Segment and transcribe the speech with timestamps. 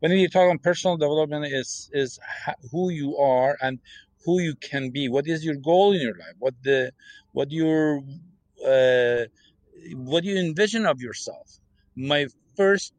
[0.00, 2.18] when you talk on personal development is is
[2.70, 3.78] who you are and
[4.24, 5.08] who you can be.
[5.08, 6.36] What is your goal in your life?
[6.38, 6.92] What the
[7.32, 8.02] what your
[8.66, 9.24] uh,
[9.94, 11.58] what do you envision of yourself?
[11.96, 12.26] My
[12.56, 12.92] first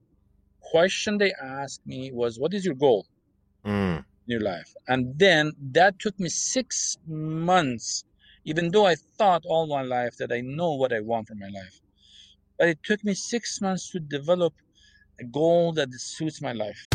[0.62, 3.06] question they asked me was what is your goal
[3.66, 3.98] mm.
[3.98, 4.74] in your life?
[4.88, 8.06] And then that took me six months
[8.44, 11.48] even though i thought all my life that i know what i want for my
[11.48, 11.80] life.
[12.58, 14.54] But it took me six months to develop
[15.20, 16.88] a goal that suits my life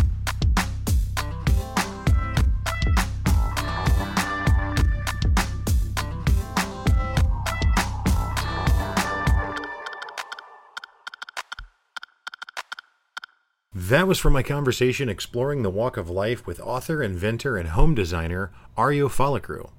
[13.89, 17.95] That was from my conversation exploring the walk of life with author, inventor, and home
[17.95, 19.71] designer Aryo Falakrou.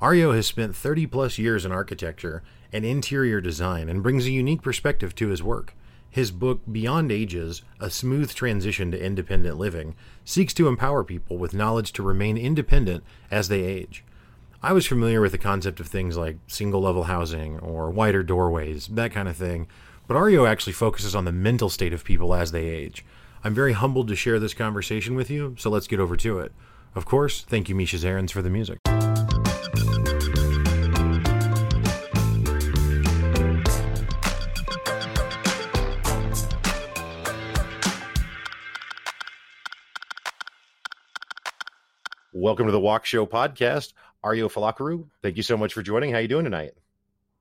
[0.00, 4.62] Aryo has spent 30 plus years in architecture and interior design and brings a unique
[4.62, 5.76] perspective to his work.
[6.10, 9.94] His book, Beyond Ages A Smooth Transition to Independent Living,
[10.24, 14.04] seeks to empower people with knowledge to remain independent as they age.
[14.60, 18.88] I was familiar with the concept of things like single level housing or wider doorways,
[18.88, 19.68] that kind of thing,
[20.08, 23.04] but Aryo actually focuses on the mental state of people as they age.
[23.44, 26.52] I'm very humbled to share this conversation with you, so let's get over to it.
[26.94, 28.78] Of course, thank you, Misha Zarins, for the music.
[42.32, 43.92] Welcome to the Walk Show podcast.
[44.24, 46.12] Aryo Falakrou, thank you so much for joining.
[46.12, 46.74] How are you doing tonight?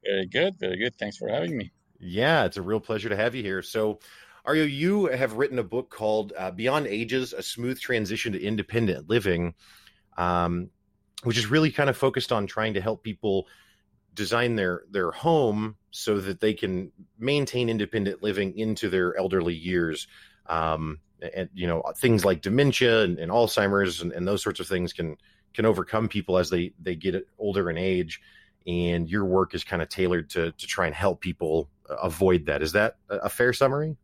[0.04, 0.96] Very good, very good.
[0.96, 1.70] Thanks for having me.
[2.00, 3.62] Yeah, it's a real pleasure to have you here.
[3.62, 4.00] So,
[4.46, 9.08] Aryo, you have written a book called uh, Beyond Ages A Smooth Transition to Independent
[9.08, 9.54] Living,
[10.18, 10.70] um,
[11.24, 13.48] which is really kind of focused on trying to help people
[14.14, 20.08] design their their home so that they can maintain independent living into their elderly years.
[20.48, 21.00] Um,
[21.36, 24.92] and you know things like dementia and, and Alzheimer's and, and, those sorts of things
[24.92, 25.18] can
[25.54, 28.22] can overcome people as they they get older in age.
[28.66, 32.64] And your work is kind of tailored to to try and help people avoid that.
[32.64, 33.98] Is that a fair summary?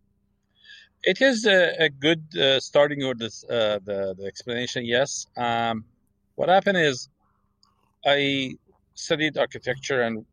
[1.03, 4.85] It is a, a good uh, starting with this, uh, the, the explanation.
[4.85, 5.27] Yes.
[5.37, 5.85] Um,
[6.35, 7.09] what happened is
[8.05, 8.55] I
[8.93, 10.25] studied architecture and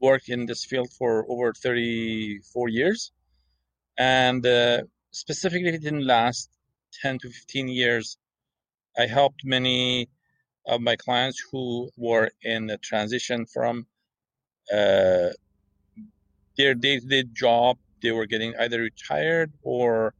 [0.00, 3.12] worked in this field for over 34 years.
[3.98, 6.50] And uh, specifically in the last
[7.02, 8.18] 10 to 15 years,
[8.98, 10.08] I helped many
[10.66, 13.86] of my clients who were in the transition from
[14.72, 15.30] uh,
[16.56, 20.14] their day-to-day job they were getting either retired or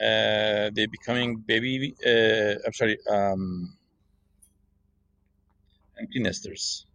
[0.00, 1.94] uh, they becoming baby.
[2.06, 3.76] Uh, I'm sorry, um,
[5.98, 6.86] empty nesters.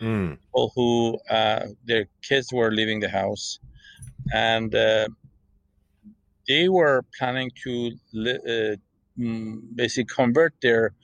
[0.00, 0.38] Mm.
[0.38, 3.58] People who uh, their kids were leaving the house,
[4.32, 5.08] and uh,
[6.48, 8.76] they were planning to uh,
[9.18, 10.94] mm, basically convert their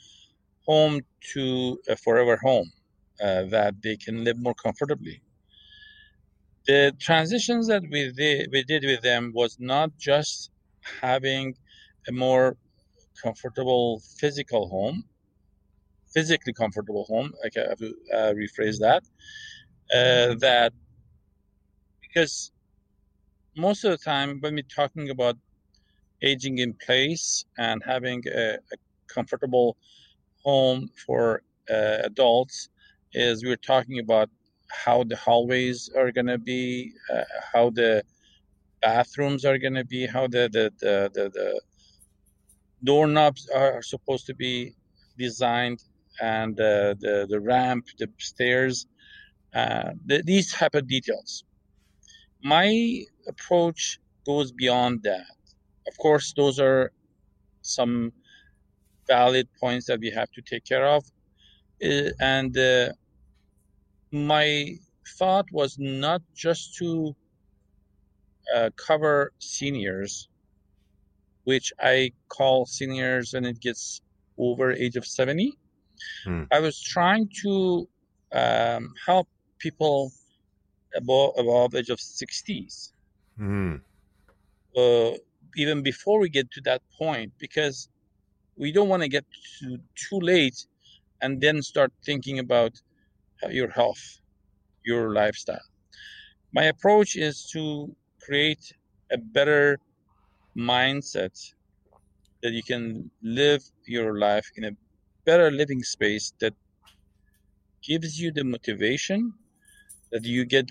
[0.67, 1.01] home
[1.33, 2.71] to a forever home
[3.23, 5.21] uh, that they can live more comfortably
[6.67, 10.51] the transitions that we did, we did with them was not just
[11.01, 11.55] having
[12.09, 12.57] a more
[13.23, 15.05] comfortable physical home,
[16.13, 17.33] physically comfortable home.
[17.45, 19.03] I have to uh, rephrase that.
[19.93, 20.73] Uh, that
[22.03, 22.53] because
[23.57, 25.37] most of the time when we're talking about
[26.23, 28.77] aging in place and having a, a
[29.09, 29.77] comfortable
[30.45, 32.69] home for uh, adults,
[33.13, 34.29] is we're talking about
[34.85, 38.03] how the hallways are going to be, uh, how the
[38.83, 41.61] bathrooms are going to be, how the, the, the, the, the
[42.85, 44.75] doorknobs are supposed to be
[45.19, 45.83] designed,
[46.21, 48.87] and uh, the, the ramp, the stairs,
[49.55, 51.45] uh, the, these type of details.
[52.43, 55.27] My approach goes beyond that.
[55.89, 56.93] Of course, those are
[57.63, 58.13] some
[59.07, 61.05] valid points that we have to take care of.
[61.83, 62.91] Uh, and uh,
[64.15, 64.79] my
[65.19, 67.15] thought was not just to
[68.55, 70.29] uh, cover seniors,
[71.43, 74.01] which I call seniors when it gets
[74.39, 75.53] over age of 70.
[76.25, 76.45] Hmm.
[76.53, 77.89] I was trying to
[78.33, 79.29] um, help
[79.59, 80.13] people
[80.97, 82.93] above, above age of 60s.
[83.37, 83.77] Hmm.
[84.77, 85.11] Uh,
[85.57, 87.89] even before we get to that point, because
[88.57, 89.25] we don't want to get
[89.61, 90.67] to too late
[91.21, 92.81] and then start thinking about
[93.51, 94.03] your health,
[94.85, 95.67] your lifestyle.
[96.53, 98.73] My approach is to create
[99.11, 99.79] a better
[100.57, 101.37] mindset
[102.43, 104.73] that you can live your life in a
[105.27, 106.55] better living space that
[107.87, 109.33] gives you the motivation
[110.13, 110.71] that you get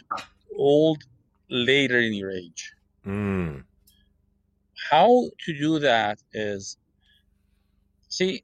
[0.58, 1.04] old
[1.50, 2.74] later in your age.
[3.06, 3.64] Mm.
[4.90, 6.78] how to do that is
[8.10, 8.44] see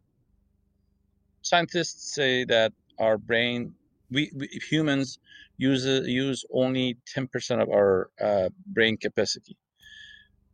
[1.41, 3.73] scientists say that our brain
[4.11, 5.19] we, we humans
[5.57, 9.55] use use only 10% of our uh, brain capacity.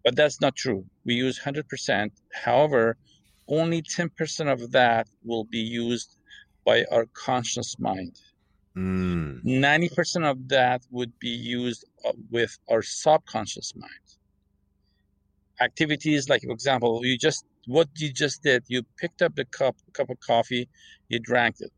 [0.04, 0.86] But that's not true.
[1.06, 2.98] We use 100% however
[3.48, 6.18] only 10% of that will be used
[6.66, 8.20] by our conscious mind.
[8.76, 9.44] Mm.
[9.44, 13.92] 90% of that would be used uh, with our subconscious mind.
[15.62, 19.78] Activities like for example you just what you just did you picked up the cup
[19.94, 20.68] cup of coffee
[21.08, 21.72] you drank it.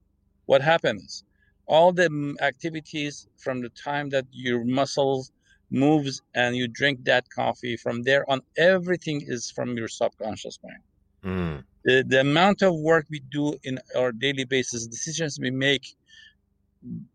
[0.47, 1.23] What happens
[1.67, 5.31] all the activities from the time that your muscles
[5.69, 10.83] moves and you drink that coffee from there on everything is from your subconscious mind
[11.23, 11.63] mm.
[11.83, 15.95] the, the amount of work we do in our daily basis decisions we make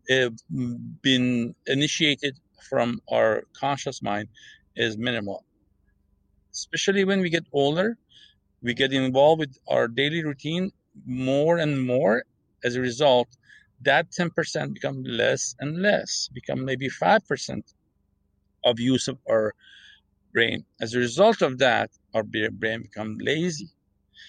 [0.07, 2.37] have uh, been initiated
[2.69, 4.27] from our conscious mind
[4.75, 5.43] is minimal
[6.53, 7.97] especially when we get older,
[8.61, 10.71] we get involved with our daily routine
[11.05, 12.23] more and more.
[12.63, 13.27] As a result,
[13.85, 17.63] that 10% become less and less, become maybe 5%
[18.65, 19.53] of use of our
[20.33, 20.65] brain.
[20.81, 23.69] As a result of that, our brain become lazy.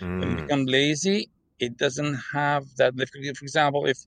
[0.01, 0.21] Mm.
[0.21, 1.31] When we become lazy,
[1.61, 2.95] it doesn't have that.
[2.97, 3.99] For example, if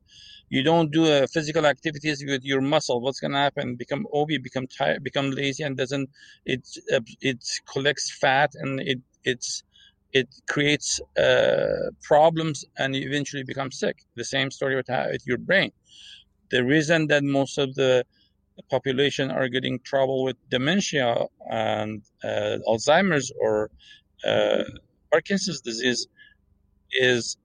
[0.50, 3.76] you don't do a physical activities with your muscle, what's going to happen?
[3.76, 6.10] Become obese, become tired, become lazy, and doesn't
[6.46, 6.68] it?
[6.94, 9.64] Uh, it collects fat and it it's
[10.13, 13.98] it creates uh, problems and you eventually become sick.
[14.15, 15.71] The same story with, with your brain.
[16.50, 18.06] The reason that most of the
[18.69, 23.69] population are getting trouble with dementia and uh, Alzheimer's or
[24.25, 24.63] uh,
[25.12, 26.07] Parkinson's disease
[26.92, 27.38] is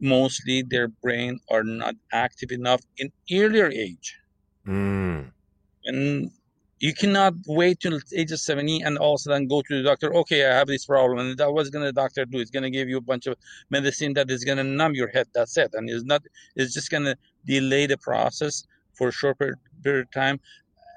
[0.00, 4.18] mostly their brain are not active enough in earlier age.
[4.66, 5.32] Mm.
[5.84, 6.30] And
[6.80, 9.82] you cannot wait till age of 70 and all of a sudden go to the
[9.82, 11.18] doctor, okay, I have this problem.
[11.18, 12.38] And that what's gonna the doctor do?
[12.38, 13.36] It's gonna give you a bunch of
[13.68, 15.28] medicine that is gonna numb your head.
[15.34, 15.70] That's it.
[15.74, 16.22] And it's not
[16.56, 20.40] it's just gonna delay the process for a short period of time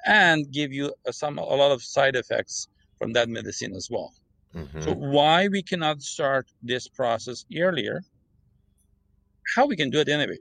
[0.06, 4.14] and give you a, some a lot of side effects from that medicine as well.
[4.56, 4.82] Mm-hmm.
[4.82, 8.02] So why we cannot start this process earlier
[9.56, 10.38] how we can do it anyway.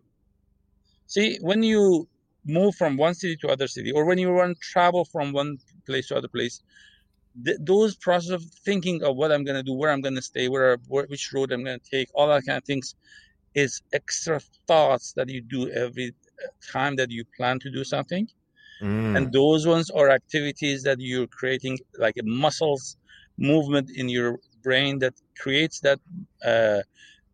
[1.06, 2.08] See, when you
[2.44, 6.08] move from one city to other city, or when you run travel from one place
[6.08, 6.62] to other place,
[7.44, 10.22] th- those process of thinking of what I'm going to do, where I'm going to
[10.22, 12.94] stay, where, where which road I'm going to take, all that kind of things,
[13.54, 16.14] is extra thoughts that you do every
[16.72, 18.28] time that you plan to do something.
[18.80, 19.16] Mm.
[19.16, 22.96] And those ones are activities that you're creating, like muscles
[23.38, 26.00] movement in your brain that creates that
[26.44, 26.80] uh,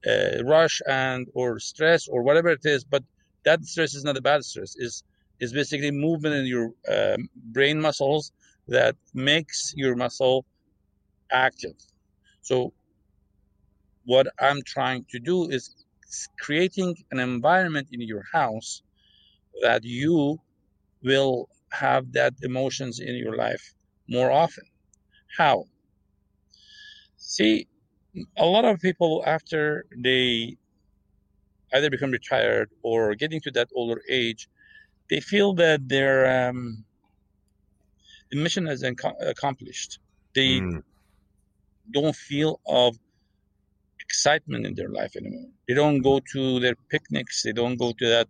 [0.06, 3.02] uh, rush and or stress or whatever it is but
[3.44, 4.74] that stress is not a bad stress.
[4.76, 5.04] Is
[5.40, 7.16] is basically movement in your uh,
[7.52, 8.32] brain muscles
[8.68, 10.44] that makes your muscle
[11.32, 11.76] active.
[12.42, 12.72] So
[14.04, 15.74] what i'm trying to do is
[16.40, 18.82] creating an environment in your house
[19.62, 20.38] that you
[21.02, 23.74] will have that emotions in your life
[24.08, 24.64] more often.
[25.36, 25.64] How?
[27.16, 27.66] See
[28.36, 30.56] a lot of people after they
[31.72, 34.48] either become retired or getting to that older age,
[35.10, 36.84] they feel that their um,
[38.32, 39.98] mission is accomplished.
[40.34, 40.82] They mm.
[41.92, 42.98] don't feel of
[44.00, 45.50] excitement in their life anymore.
[45.66, 47.42] They don't go to their picnics.
[47.42, 48.28] They don't go to that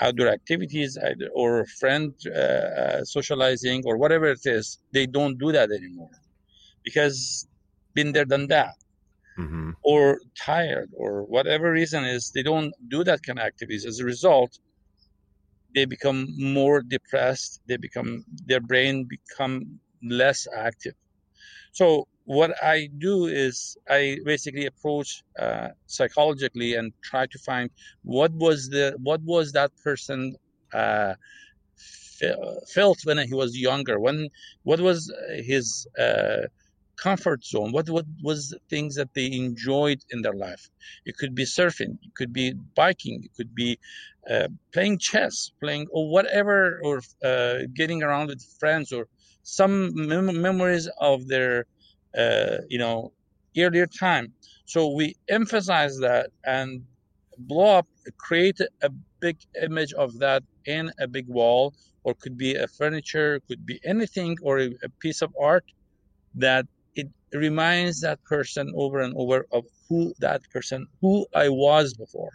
[0.00, 4.78] outdoor activities either, or friend uh, uh, socializing or whatever it is.
[4.92, 6.10] They don't do that anymore
[6.84, 7.46] because
[7.94, 8.74] been there, done that
[9.38, 9.70] mm-hmm.
[9.82, 13.86] or tired or whatever reason is they don't do that kind of activities.
[13.86, 14.58] As a result
[15.74, 17.60] they become more depressed.
[17.66, 20.94] They become their brain become less active.
[21.72, 27.70] So what i do is i basically approach uh, psychologically and try to find
[28.02, 30.34] what was the what was that person
[30.74, 31.14] uh,
[32.74, 33.98] felt when he was younger?
[34.00, 34.28] When
[34.62, 36.42] what was his uh,
[37.02, 37.72] comfort zone.
[37.72, 40.68] What what was things that they enjoyed in their life?
[41.04, 43.78] It could be surfing it could be biking it could be
[44.30, 49.06] uh, playing chess playing or whatever or uh, getting around with friends or
[49.42, 51.66] some mem- memories of their
[52.16, 53.12] uh, you know
[53.58, 54.34] earlier time.
[54.66, 56.82] So we emphasize that and
[57.38, 57.86] blow up
[58.18, 61.74] create a big image of that in a big wall
[62.04, 65.64] or could be a furniture could be anything or a, a piece of art
[66.34, 66.66] that
[67.36, 72.32] reminds that person over and over of who that person, who I was before,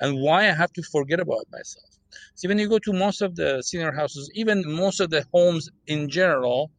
[0.00, 1.90] and why I have to forget about myself.
[2.36, 5.70] See, when you go to most of the senior houses, even most of the homes
[5.86, 6.70] in general,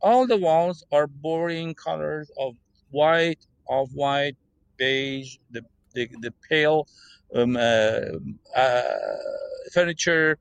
[0.00, 2.54] all the walls are boring colors of
[2.90, 3.38] white,
[3.68, 4.36] off white,
[4.78, 5.62] beige, the
[5.94, 6.86] the, the pale
[7.34, 8.00] um, uh,
[8.56, 8.82] uh,
[9.72, 10.38] furniture,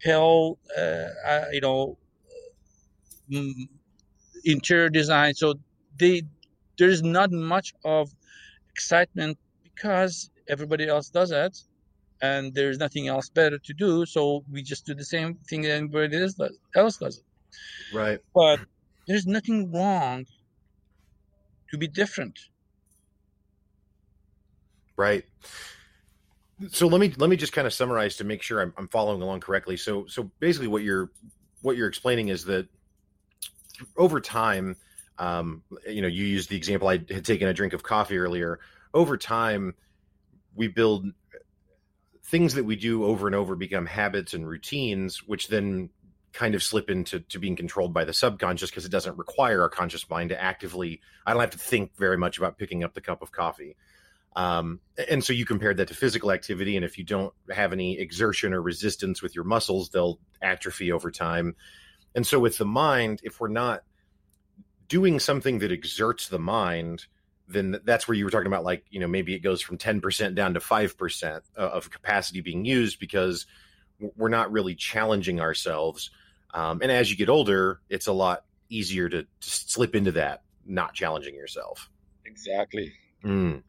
[0.00, 1.98] pale, uh, uh, you know,
[3.30, 3.52] mm,
[4.44, 5.34] interior design.
[5.34, 5.54] So
[5.98, 6.22] they
[6.78, 8.10] there's not much of
[8.70, 11.56] excitement because everybody else does it
[12.22, 14.06] and there's nothing else better to do.
[14.06, 16.26] So we just do the same thing that everybody
[16.74, 17.24] else does it.
[17.94, 18.20] Right.
[18.34, 18.60] But
[19.06, 20.26] there's nothing wrong
[21.70, 22.38] to be different.
[24.96, 25.24] Right.
[26.70, 29.20] So let me let me just kind of summarize to make sure I'm, I'm following
[29.20, 29.76] along correctly.
[29.76, 31.10] So so basically what you're
[31.60, 32.66] what you're explaining is that
[33.98, 34.76] over time
[35.18, 38.60] um, you know, you used the example I had taken a drink of coffee earlier.
[38.92, 39.74] Over time,
[40.54, 41.06] we build
[42.24, 45.90] things that we do over and over become habits and routines, which then
[46.32, 49.68] kind of slip into to being controlled by the subconscious because it doesn't require our
[49.70, 51.00] conscious mind to actively.
[51.24, 53.76] I don't have to think very much about picking up the cup of coffee.
[54.34, 57.98] Um, and so you compared that to physical activity, and if you don't have any
[57.98, 61.56] exertion or resistance with your muscles, they'll atrophy over time.
[62.14, 63.82] And so with the mind, if we're not
[64.88, 67.06] doing something that exerts the mind,
[67.48, 70.34] then that's where you were talking about, like, you know, maybe it goes from 10%
[70.34, 73.46] down to 5% of capacity being used because
[74.16, 76.10] we're not really challenging ourselves.
[76.52, 80.42] Um, and as you get older, it's a lot easier to, to slip into that,
[80.64, 81.90] not challenging yourself.
[82.24, 82.92] Exactly.
[83.24, 83.62] Mm.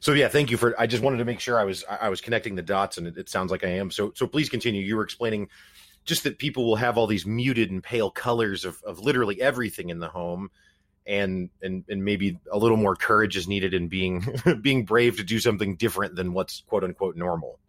[0.00, 0.78] So yeah, thank you for.
[0.80, 3.18] I just wanted to make sure I was I was connecting the dots, and it,
[3.18, 3.90] it sounds like I am.
[3.90, 4.82] So so please continue.
[4.82, 5.48] You were explaining
[6.06, 9.90] just that people will have all these muted and pale colors of, of literally everything
[9.90, 10.50] in the home.
[11.08, 14.26] And and and maybe a little more courage is needed in being
[14.60, 17.60] being brave to do something different than what's quote unquote normal.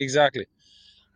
[0.00, 0.46] Exactly.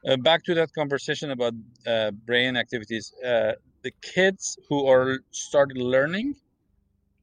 [0.06, 1.54] Uh, back to that conversation about
[1.86, 3.14] uh, brain activities.
[3.24, 6.34] Uh, the kids who are started learning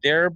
[0.01, 0.31] their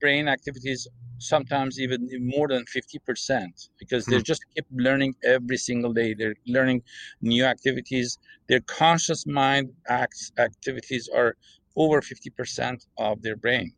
[0.00, 0.86] brain activities
[1.18, 4.22] sometimes even more than 50% because they hmm.
[4.22, 6.14] just keep learning every single day.
[6.14, 6.82] They're learning
[7.22, 8.18] new activities.
[8.48, 11.36] Their conscious mind acts activities are
[11.76, 13.72] over 50% of their brain.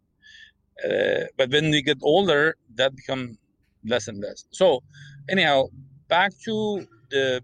[0.84, 3.36] Uh, but when we get older that become
[3.84, 4.44] less and less.
[4.50, 4.82] So
[5.28, 5.64] anyhow
[6.08, 7.42] back to the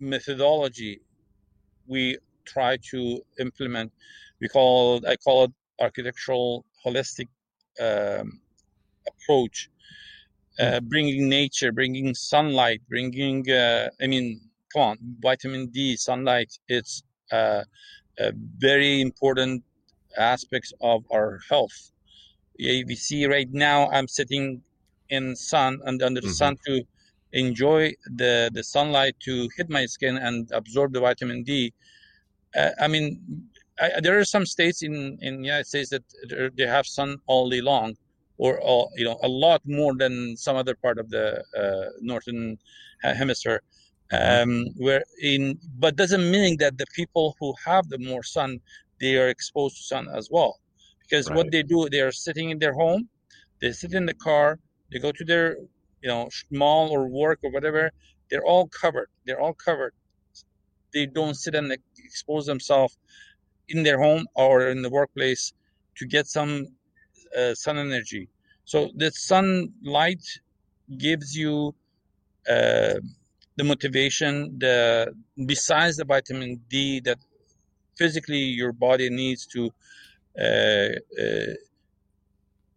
[0.00, 1.00] methodology
[1.86, 3.92] we try to implement.
[4.40, 7.28] We call i call it architectural holistic
[7.80, 8.40] um,
[9.06, 9.70] approach
[10.60, 10.88] uh, hmm.
[10.88, 14.40] bringing nature bringing sunlight bringing uh, i mean
[14.72, 17.02] come on vitamin d sunlight it's
[17.32, 17.62] uh,
[18.58, 19.62] very important
[20.16, 21.90] aspects of our health
[22.58, 24.62] yeah, we see right now i'm sitting
[25.10, 26.34] in sun and under the mm-hmm.
[26.34, 26.82] sun to
[27.32, 31.72] enjoy the the sunlight to hit my skin and absorb the vitamin d
[32.56, 33.48] uh, i mean
[33.80, 36.04] I, there are some states in in the united states that
[36.56, 37.96] they have sun all day long
[38.38, 42.58] or, or you know a lot more than some other part of the uh, northern
[43.02, 43.62] hemisphere
[44.12, 44.50] mm-hmm.
[44.50, 48.60] um, where in but doesn't mean that the people who have the more sun
[49.00, 50.60] they are exposed to sun as well
[51.02, 51.36] because right.
[51.36, 53.08] what they do they are sitting in their home
[53.60, 54.58] they sit in the car
[54.90, 55.56] they go to their
[56.02, 57.90] you know mall or work or whatever
[58.30, 59.94] they're all covered they're all covered
[60.92, 62.96] they don't sit and expose themselves
[63.68, 65.52] in their home or in the workplace
[65.96, 66.66] to get some
[67.36, 68.28] uh, sun energy.
[68.64, 70.24] So the sunlight
[70.98, 71.74] gives you
[72.48, 72.94] uh,
[73.56, 74.58] the motivation.
[74.58, 75.14] The
[75.46, 77.18] besides the vitamin D that
[77.96, 79.70] physically your body needs to
[80.38, 81.54] uh, uh,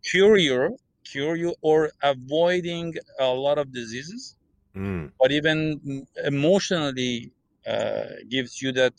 [0.04, 4.36] cure you, cure you, or avoiding a lot of diseases.
[4.76, 5.12] Mm.
[5.20, 7.32] But even emotionally
[7.66, 8.94] uh, gives you that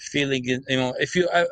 [0.00, 0.44] feeling.
[0.44, 1.46] You know, if you, I,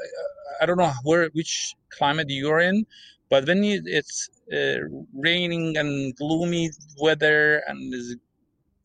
[0.60, 2.86] I don't know where which climate you're in,
[3.30, 4.78] but when it's uh,
[5.14, 6.70] raining and gloomy
[7.00, 7.92] weather and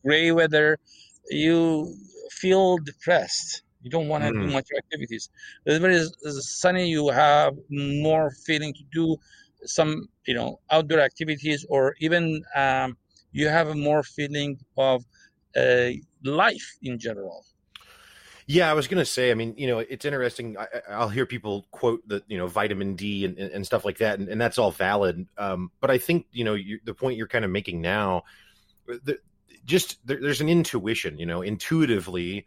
[0.04, 0.78] gray weather,
[1.28, 1.94] you
[2.30, 3.62] feel depressed.
[3.82, 4.46] You don't want to mm.
[4.46, 5.30] do much activities.
[5.64, 9.16] But when it's sunny, you have more feeling to do
[9.64, 12.96] some, you know, outdoor activities, or even um,
[13.32, 15.04] you have a more feeling of
[15.56, 15.90] uh,
[16.24, 17.44] life in general.
[18.52, 19.30] Yeah, I was going to say.
[19.30, 20.56] I mean, you know, it's interesting.
[20.58, 24.18] I, will hear people quote the you know vitamin D and, and stuff like that,
[24.18, 25.28] and, and that's all valid.
[25.38, 28.24] Um, but I think you know you, the point you're kind of making now,
[28.90, 29.18] uh, the,
[29.64, 31.16] just there, there's an intuition.
[31.16, 32.44] You know, intuitively,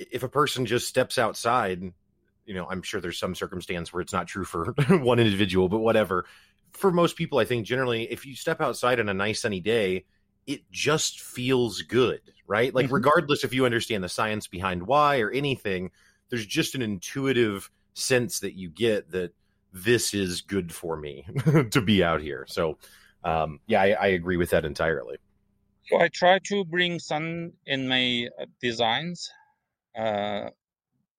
[0.00, 1.80] if a person just steps outside,
[2.44, 5.78] you know, I'm sure there's some circumstance where it's not true for one individual, but
[5.78, 6.26] whatever.
[6.72, 10.06] For most people, I think generally, if you step outside on a nice sunny day,
[10.46, 12.74] it just feels good, right?
[12.74, 12.94] Like, mm-hmm.
[12.94, 15.90] regardless if you understand the science behind why or anything,
[16.28, 19.32] there's just an intuitive sense that you get that
[19.72, 21.26] this is good for me
[21.70, 22.44] to be out here.
[22.48, 22.78] So,
[23.24, 25.16] um, yeah, I, I, agree with that entirely.
[25.86, 29.30] So I try to bring sun in my uh, designs,
[29.98, 30.50] uh,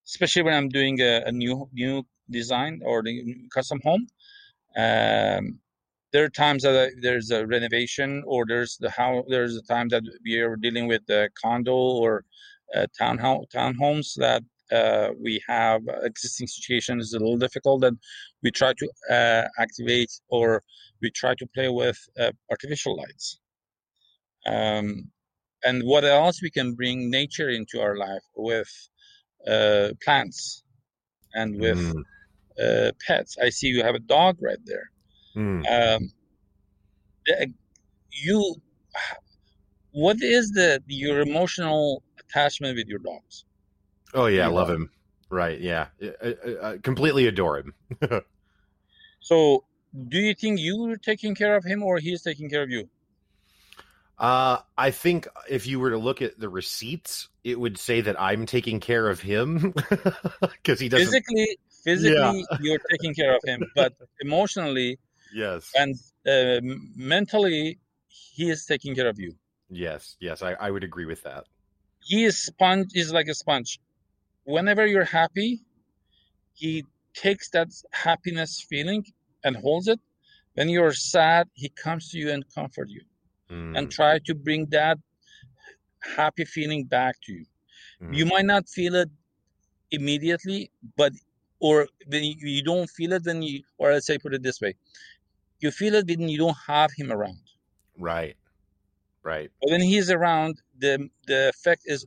[0.05, 4.07] especially when I'm doing a, a, new new design or the custom home.
[4.77, 5.60] Um,
[6.13, 10.03] there are times that there's a renovation or there's the how there's a time that
[10.23, 12.23] we are dealing with the condo or
[12.75, 17.97] uh, townhouse townhomes that uh, we have existing situation is a little difficult and
[18.43, 20.63] we try to uh, activate or
[21.01, 23.39] we try to play with uh, artificial lights.
[24.45, 25.09] Um,
[25.63, 28.69] and what else we can bring nature into our life with
[29.47, 30.63] uh, plants
[31.33, 31.79] and with
[32.57, 32.91] mm.
[33.05, 33.37] pets?
[33.41, 34.91] I see you have a dog right there
[35.38, 36.00] mm.
[36.00, 36.10] um,
[38.12, 38.56] you
[39.91, 43.46] what is the your emotional attachment with your dogs
[44.13, 44.89] Oh yeah, I love him.
[45.29, 45.60] Right?
[45.60, 47.74] Yeah, I, I, I completely adore him.
[49.20, 49.65] so,
[50.08, 52.89] do you think you are taking care of him, or he's taking care of you?
[54.17, 58.20] Uh, I think if you were to look at the receipts, it would say that
[58.20, 59.74] I'm taking care of him
[60.41, 61.58] because he doesn't physically.
[61.84, 62.58] Physically, yeah.
[62.60, 64.98] you're taking care of him, but emotionally,
[65.34, 65.96] yes, and
[66.27, 66.60] uh,
[66.96, 69.34] mentally, he is taking care of you.
[69.69, 71.46] Yes, yes, I, I would agree with that.
[72.01, 72.91] He is sponge.
[72.96, 73.79] Is like a sponge
[74.48, 75.62] whenever you're happy,
[76.53, 79.05] he takes that happiness feeling
[79.43, 80.00] and holds it.
[80.53, 83.01] When you're sad, he comes to you and comfort you
[83.51, 83.77] mm.
[83.77, 84.98] and try to bring that
[86.00, 87.46] happy feeling back to you.
[88.01, 88.15] Mm.
[88.15, 89.10] You might not feel it
[89.91, 91.12] immediately, but
[91.60, 94.75] or when you, don't feel it then you or let's say put it this way.
[95.59, 97.41] You feel it when you don't have him around.
[97.97, 98.35] Right.
[99.23, 99.51] Right.
[99.61, 102.05] But when he's around, the the effect is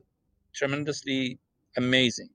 [0.53, 1.39] tremendously
[1.77, 2.29] amazing.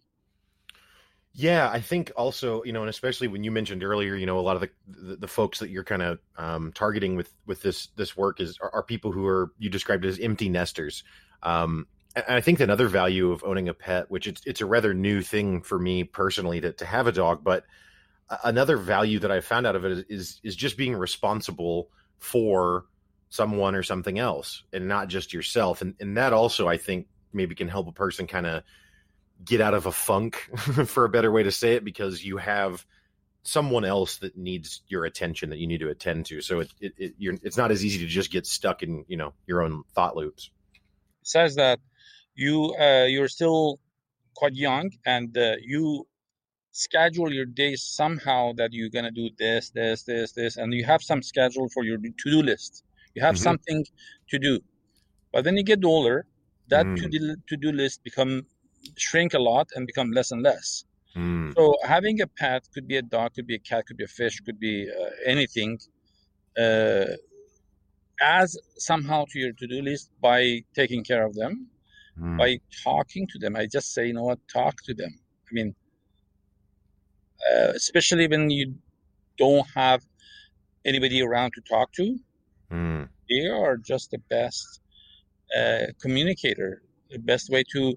[1.39, 4.41] Yeah, I think also, you know, and especially when you mentioned earlier, you know, a
[4.41, 7.89] lot of the the, the folks that you're kind of um, targeting with with this
[7.97, 11.05] this work is are, are, people who are you described as empty nesters.
[11.43, 14.95] Um, and I think another value of owning a pet, which it's it's a rather
[14.95, 17.65] new thing for me personally to to have a dog, but
[18.45, 22.87] another value that I found out of it is is, just being responsible for
[23.29, 25.83] someone or something else, and not just yourself.
[25.83, 28.63] And and that also I think maybe can help a person kind of
[29.45, 30.37] get out of a funk
[30.87, 32.87] for a better way to say it because you have
[33.43, 36.95] someone else that needs your attention that you need to attend to so it, it,
[36.99, 40.17] it it's not as easy to just get stuck in you know your own thought
[40.17, 41.79] loops it says that
[42.35, 43.79] you uh, you're still
[44.35, 46.07] quite young and uh, you
[46.85, 50.85] schedule your days somehow that you're going to do this this this this and you
[50.85, 52.85] have some schedule for your to-do list
[53.15, 53.49] you have mm-hmm.
[53.49, 53.85] something
[54.29, 54.55] to do
[55.33, 56.27] but then you get older
[56.69, 56.97] that mm.
[56.97, 58.47] to-do, to-do list become
[58.97, 60.85] shrink a lot and become less and less.
[61.17, 61.55] Mm.
[61.55, 64.09] So having a pet could be a dog, could be a cat, could be a
[64.09, 65.79] fish, could be uh, anything.
[66.59, 67.07] Uh,
[68.21, 71.67] as somehow to your to-do list by taking care of them,
[72.19, 72.39] mm.
[72.39, 73.57] by talking to them.
[73.57, 75.19] I just say, you know what, talk to them.
[75.49, 75.75] I mean,
[77.53, 78.75] uh, especially when you
[79.39, 80.03] don't have
[80.85, 82.19] anybody around to talk to,
[82.73, 83.09] mm.
[83.29, 84.81] they are just the best
[85.57, 86.83] uh, communicator.
[87.11, 87.97] The best way to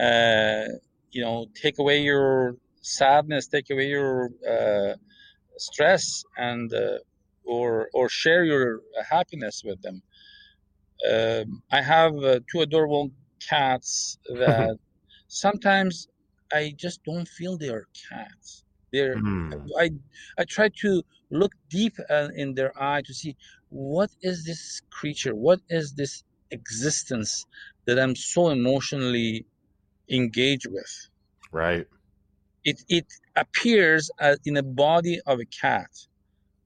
[0.00, 0.64] uh,
[1.10, 4.94] you know, take away your sadness, take away your uh,
[5.58, 6.98] stress, and uh,
[7.44, 10.02] or or share your happiness with them.
[11.10, 13.10] Um, I have uh, two adorable
[13.46, 14.78] cats that
[15.28, 16.08] sometimes
[16.52, 18.64] I just don't feel they are cats.
[18.92, 19.68] They're mm.
[19.78, 19.90] I
[20.38, 23.36] I try to look deep uh, in their eye to see
[23.68, 27.46] what is this creature, what is this existence
[27.86, 29.46] that I'm so emotionally
[30.08, 31.08] engaged with.
[31.52, 31.86] Right.
[32.64, 35.90] It it appears as in a body of a cat,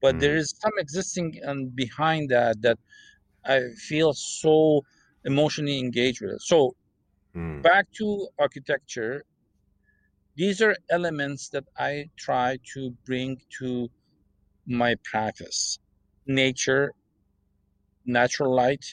[0.01, 0.21] but mm.
[0.21, 2.79] there is some existing and behind that that
[3.45, 4.85] I feel so
[5.25, 6.43] emotionally engaged with it.
[6.43, 6.75] So
[7.37, 7.63] mm.
[7.63, 9.25] back to architecture,
[10.37, 13.88] these are elements that I try to bring to
[14.66, 15.79] my practice.
[16.27, 16.92] Nature,
[18.07, 18.85] natural light,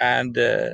[0.00, 0.70] and uh,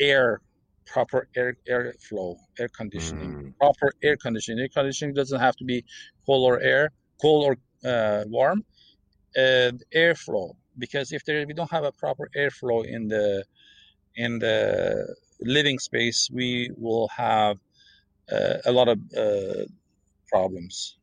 [0.00, 0.40] air
[0.86, 3.56] proper air airflow, air conditioning, mm.
[3.58, 4.60] proper air conditioning.
[4.60, 5.84] Air conditioning doesn't have to be
[6.24, 8.64] cold or air, cold or uh, warm.
[9.36, 13.44] And airflow, because if there we don't have a proper airflow in the
[14.14, 17.58] in the living space, we will have
[18.28, 19.64] a lot of uh,
[20.28, 20.96] problems.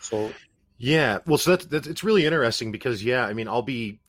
[0.00, 0.32] So
[0.78, 4.00] yeah, well, so that's, that's it's really interesting because yeah, I mean, I'll be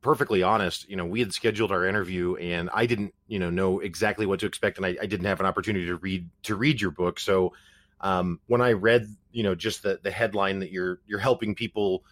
[0.00, 3.80] perfectly honest, you know, we had scheduled our interview and I didn't, you know, know
[3.80, 6.80] exactly what to expect and I, I didn't have an opportunity to read to read
[6.80, 7.20] your book.
[7.20, 7.52] So
[8.00, 12.04] Um, when I read, you know, just the the headline that you're you're helping people,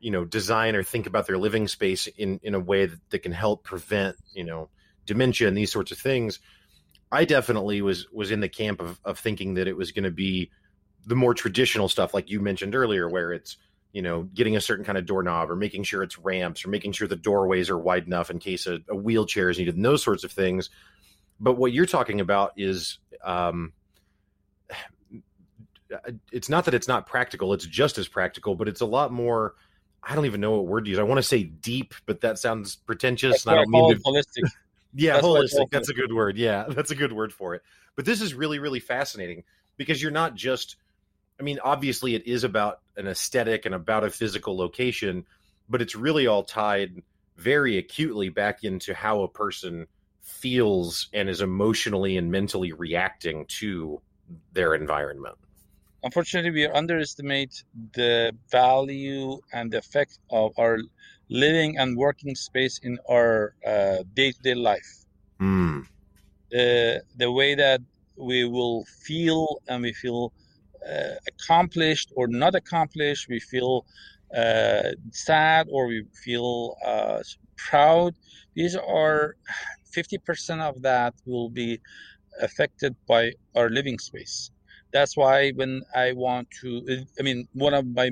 [0.00, 3.22] you know, design or think about their living space in in a way that, that
[3.22, 4.70] can help prevent, you know,
[5.04, 6.40] dementia and these sorts of things.
[7.12, 10.10] I definitely was was in the camp of of thinking that it was going to
[10.10, 10.50] be
[11.06, 13.56] the more traditional stuff, like you mentioned earlier, where it's
[13.92, 16.92] you know getting a certain kind of doorknob or making sure it's ramps or making
[16.92, 20.02] sure the doorways are wide enough in case a, a wheelchair is needed and those
[20.02, 20.70] sorts of things.
[21.40, 23.72] But what you're talking about is um,
[26.32, 29.54] it's not that it's not practical; it's just as practical, but it's a lot more.
[30.02, 30.98] I don't even know what word to use.
[30.98, 33.46] I want to say deep, but that sounds pretentious.
[33.46, 34.48] I don't mean to, holistic.
[34.94, 35.70] Yeah, that's holistic.
[35.70, 36.36] That's a good word.
[36.36, 37.62] Yeah, that's a good word for it.
[37.96, 39.44] But this is really, really fascinating
[39.76, 40.76] because you're not just.
[41.38, 45.24] I mean, obviously, it is about an aesthetic and about a physical location,
[45.70, 47.02] but it's really all tied
[47.36, 49.86] very acutely back into how a person
[50.20, 54.00] feels and is emotionally and mentally reacting to
[54.52, 55.36] their environment.
[56.02, 57.62] Unfortunately, we underestimate
[57.94, 60.78] the value and the effect of our
[61.30, 63.54] living and working space in our
[64.14, 65.06] day to day life.
[65.40, 65.86] Mm.
[66.50, 67.80] The, the way that
[68.16, 70.32] we will feel and we feel
[70.88, 73.86] uh, accomplished or not accomplished, we feel
[74.36, 77.22] uh, sad or we feel uh,
[77.56, 78.14] proud.
[78.54, 79.36] These are
[79.96, 81.80] 50% of that will be
[82.40, 84.50] affected by our living space.
[84.92, 88.10] That's why when I want to, I mean, one of my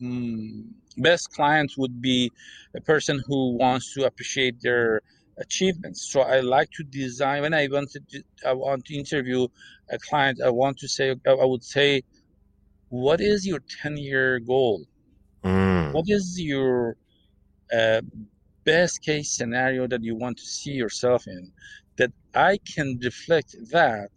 [0.00, 0.64] mm,
[0.96, 2.30] best clients would be
[2.76, 5.00] a person who wants to appreciate their
[5.38, 6.10] achievements.
[6.10, 9.46] So I like to design when I want to I want to interview
[9.90, 10.40] a client.
[10.44, 12.02] I want to say I would say,
[12.88, 14.84] what is your ten year goal?
[15.44, 15.92] Mm.
[15.92, 16.96] What is your
[17.72, 18.02] uh,
[18.64, 21.52] best case scenario that you want to see yourself in?
[21.96, 24.08] That I can reflect that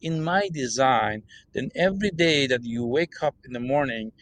[0.00, 1.22] in my design.
[1.54, 4.12] Then every day that you wake up in the morning,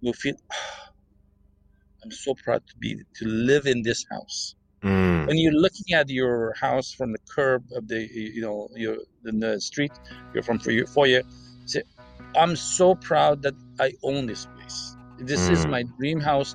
[0.00, 0.36] you feel.
[0.52, 0.56] Oh,
[2.04, 4.54] I'm so proud to be to live in this house.
[4.82, 5.26] Mm.
[5.26, 9.40] When you're looking at your house from the curb of the you know you're in
[9.40, 9.92] the street,
[10.32, 11.22] you're from for your foyer,
[11.64, 11.82] say,
[12.36, 14.96] I'm so proud that I own this place.
[15.18, 15.52] This mm.
[15.52, 16.54] is my dream house,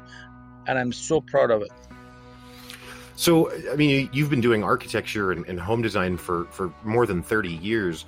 [0.68, 1.72] and I'm so proud of it.
[3.16, 7.22] So, I mean, you've been doing architecture and, and home design for for more than
[7.22, 8.06] thirty years,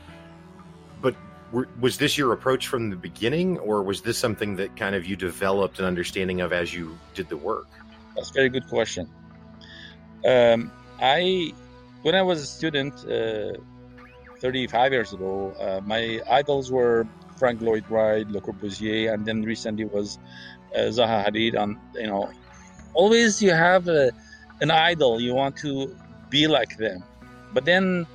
[1.53, 5.05] but was this your approach from the beginning, or was this something that kind of
[5.05, 7.67] you developed an understanding of as you did the work?
[8.15, 9.09] That's a very good question.
[10.27, 11.53] Um, I,
[12.01, 13.59] when I was a student, uh,
[14.39, 19.85] 35 years ago, uh, my idols were Frank Lloyd Wright, Le Corbusier, and then recently
[19.85, 20.17] was
[20.75, 21.55] uh, Zaha Hadid.
[21.61, 22.31] And you know,
[22.93, 24.11] always you have a,
[24.61, 25.95] an idol, you want to
[26.29, 27.03] be like them,
[27.53, 28.07] but then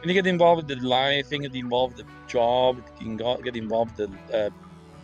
[0.00, 3.42] when you get involved with the life, you get involved with the job, you can
[3.42, 4.50] get involved with the, uh,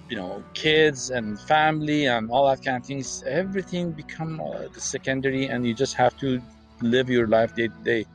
[0.08, 4.80] you know, kids and family and all that kind of things, everything become uh, the
[4.80, 6.40] secondary, and you just have to
[6.80, 8.06] live your life day to day.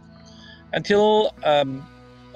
[0.71, 1.85] Until um,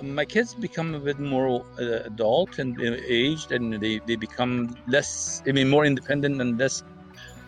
[0.02, 4.76] my kids become a bit more uh, adult and uh, aged, and they, they become
[4.88, 6.84] less, I mean, more independent and less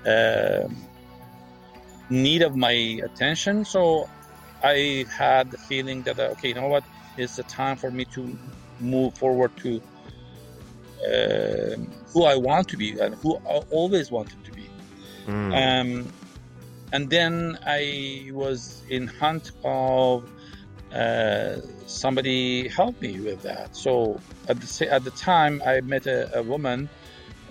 [0.06, 0.68] uh,
[2.10, 3.66] need of my attention.
[3.66, 4.08] So
[4.66, 6.84] I had the feeling that uh, okay, you know what,
[7.18, 8.22] it's the time for me to
[8.80, 9.82] move forward to
[11.06, 11.76] uh,
[12.12, 14.68] who I want to be and who I always wanted to be.
[15.28, 15.52] Mm.
[15.62, 16.14] Um,
[16.92, 20.28] and then I was in hunt of
[20.94, 23.76] uh, somebody help me with that.
[23.76, 26.90] So at the at the time, I met a, a woman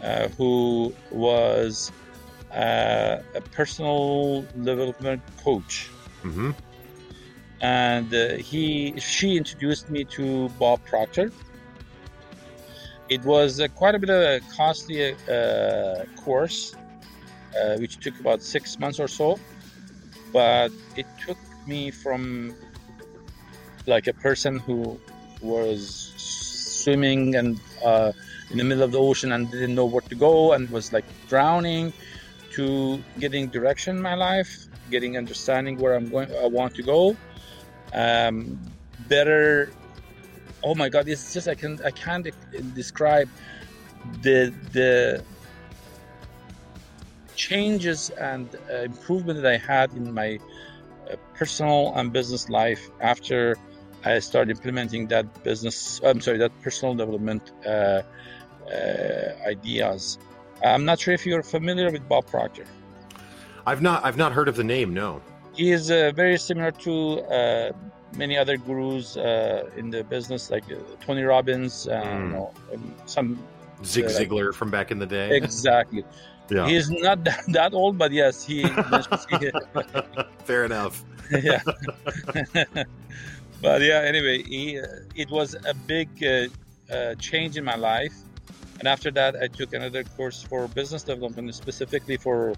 [0.02, 1.92] uh, who was
[2.52, 5.90] uh, a personal development coach.
[6.24, 6.52] Mm-hmm
[7.64, 11.32] and uh, he she introduced me to Bob Proctor.
[13.08, 16.74] It was uh, quite a bit of a costly uh, course,
[17.78, 19.38] which took about six months or so,
[20.30, 22.54] but it took me from
[23.86, 25.00] like a person who
[25.40, 28.12] was swimming and uh,
[28.50, 31.06] in the middle of the ocean and didn't know where to go and was like
[31.28, 31.94] drowning
[32.52, 37.16] to getting direction in my life, getting understanding where I'm going, I want to go,
[37.94, 38.58] um,
[39.08, 39.70] better
[40.62, 42.26] oh my god it's just i can i can't
[42.74, 43.28] describe
[44.22, 45.22] the the
[47.36, 50.38] changes and uh, improvement that i had in my
[51.10, 53.56] uh, personal and business life after
[54.04, 58.02] i started implementing that business i'm sorry that personal development uh,
[58.72, 60.18] uh ideas.
[60.64, 62.64] I'm not sure if you're familiar with bob proctor.
[63.66, 65.20] I've not i've not heard of the name no
[65.54, 67.72] he is uh, very similar to uh,
[68.16, 72.32] many other gurus uh, in the business, like uh, Tony Robbins, mm.
[72.32, 72.52] know,
[73.06, 73.38] some
[73.84, 75.36] Zig Ziglar like, from back in the day.
[75.36, 76.04] Exactly.
[76.50, 76.66] Yeah.
[76.66, 78.64] He's not that, that old, but yes, he.
[80.44, 81.04] Fair enough.
[81.42, 81.62] yeah.
[83.62, 86.48] but yeah, anyway, he, uh, it was a big uh,
[86.92, 88.14] uh, change in my life.
[88.78, 92.54] And after that, I took another course for business development, specifically for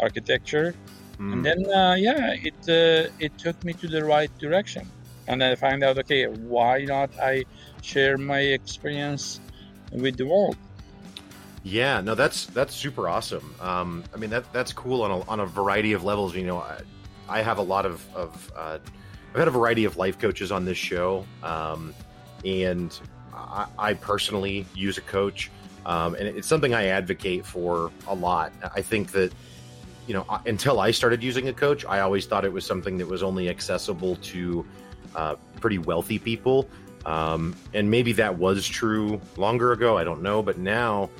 [0.00, 0.74] architecture.
[1.18, 1.32] Mm.
[1.32, 4.88] And then, uh, yeah, it uh, it took me to the right direction.
[5.26, 7.44] And I find out, okay, why not I
[7.82, 9.40] share my experience
[9.92, 10.56] with the world?
[11.62, 13.54] Yeah, no, that's that's super awesome.
[13.60, 16.34] Um, I mean, that that's cool on a, on a variety of levels.
[16.36, 16.80] You know, I,
[17.28, 18.78] I have a lot of, of uh,
[19.32, 21.94] I've had a variety of life coaches on this show, um,
[22.44, 22.98] and
[23.32, 25.50] I, I, personally use a coach,
[25.86, 28.52] um, and it's something I advocate for a lot.
[28.74, 29.32] I think that
[30.06, 33.06] you know, until I started using a coach, I always thought it was something that
[33.06, 34.66] was only accessible to
[35.14, 36.68] uh, pretty wealthy people.
[37.06, 39.98] Um, and maybe that was true longer ago.
[39.98, 41.10] I don't know, but now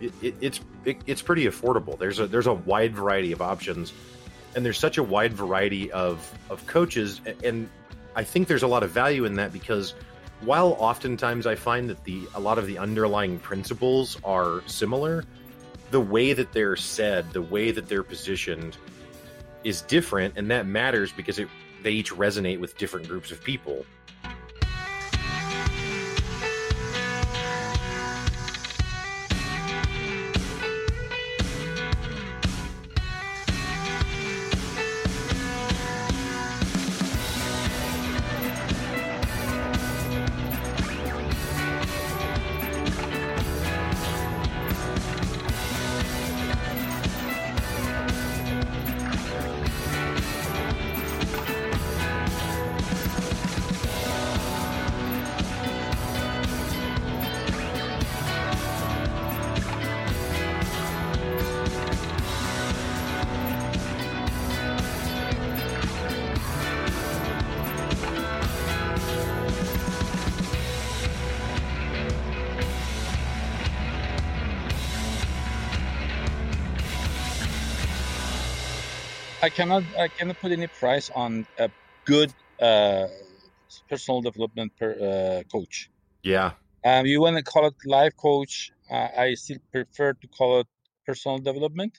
[0.00, 1.98] it, it, it's it, it's pretty affordable.
[1.98, 3.92] There's a there's a wide variety of options,
[4.54, 7.68] and there's such a wide variety of of coaches, and
[8.14, 9.94] I think there's a lot of value in that because
[10.40, 15.24] while oftentimes I find that the a lot of the underlying principles are similar,
[15.90, 18.76] the way that they're said, the way that they're positioned
[19.64, 21.48] is different, and that matters because it
[21.82, 23.86] they each resonate with different groups of people.
[79.48, 81.70] I cannot I cannot put any price on a
[82.04, 82.30] good
[82.60, 83.06] uh,
[83.88, 85.76] personal development per, uh, coach.
[86.22, 86.50] Yeah.
[86.84, 88.70] Um, you want to call it life coach?
[88.90, 90.66] Uh, I still prefer to call it
[91.06, 91.94] personal development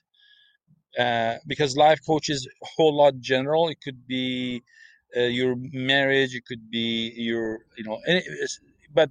[1.03, 3.63] uh, because life coach is a whole lot general.
[3.69, 4.61] It could be
[5.17, 5.55] uh, your
[5.93, 6.89] marriage, it could be
[7.29, 7.97] your you know,
[8.93, 9.09] but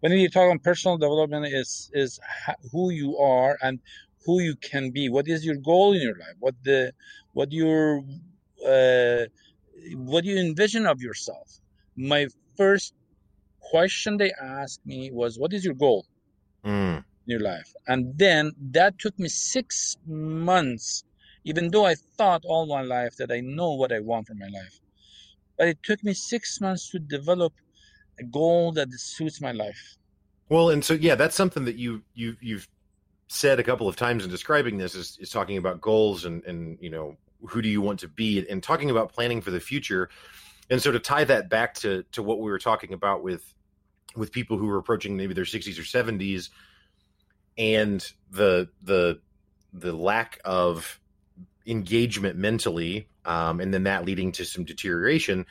[0.00, 2.20] when you talk on personal development, is is
[2.70, 3.80] who you are and
[4.24, 5.08] who you can be.
[5.08, 6.36] What is your goal in your life?
[6.38, 6.92] What the
[7.32, 8.04] what your
[8.66, 9.24] uh,
[9.94, 11.60] what do you envision of yourself
[11.96, 12.26] my
[12.56, 12.94] first
[13.60, 16.06] question they asked me was what is your goal
[16.64, 16.96] mm.
[16.96, 21.04] in your life and then that took me six months
[21.44, 24.48] even though i thought all my life that i know what i want for my
[24.48, 24.80] life
[25.58, 27.52] but it took me six months to develop
[28.20, 29.96] a goal that suits my life
[30.48, 32.68] well and so yeah that's something that you you you've
[33.28, 36.78] said a couple of times in describing this is, is talking about goals and and
[36.80, 40.08] you know who do you want to be and talking about planning for the future.
[40.70, 43.54] And so to tie that back to to what we were talking about with
[44.16, 46.48] with people who are approaching maybe their 60s or 70s
[47.56, 49.20] and the the
[49.72, 50.98] the lack of
[51.66, 55.44] engagement mentally um, and then that leading to some deterioration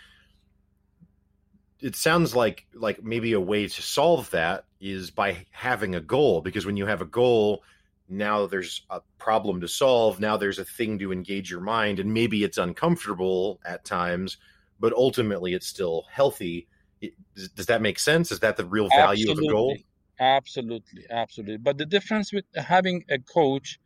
[1.79, 6.41] it sounds like like maybe a way to solve that is by having a goal
[6.41, 7.63] because when you have a goal
[8.09, 12.13] now there's a problem to solve now there's a thing to engage your mind and
[12.13, 14.37] maybe it's uncomfortable at times
[14.79, 16.67] but ultimately it's still healthy.
[17.01, 18.31] It, does, does, that make sense?
[18.31, 19.47] Is that the real value absolutely.
[19.47, 19.77] of a goal?
[20.19, 21.05] Absolutely.
[21.09, 21.57] Absolutely.
[21.57, 23.79] But the difference with having a coach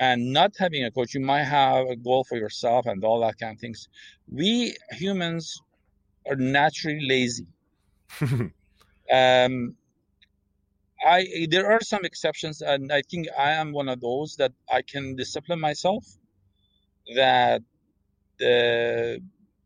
[0.00, 3.38] and not having a coach you might have a goal for yourself and all that
[3.38, 3.88] kind of things.
[4.28, 5.62] We humans
[6.28, 7.46] are naturally lazy.
[9.12, 9.76] Um
[11.04, 14.82] I there are some exceptions, and I think I am one of those that I
[14.82, 16.04] can discipline myself.
[17.14, 17.62] That
[18.40, 19.20] uh,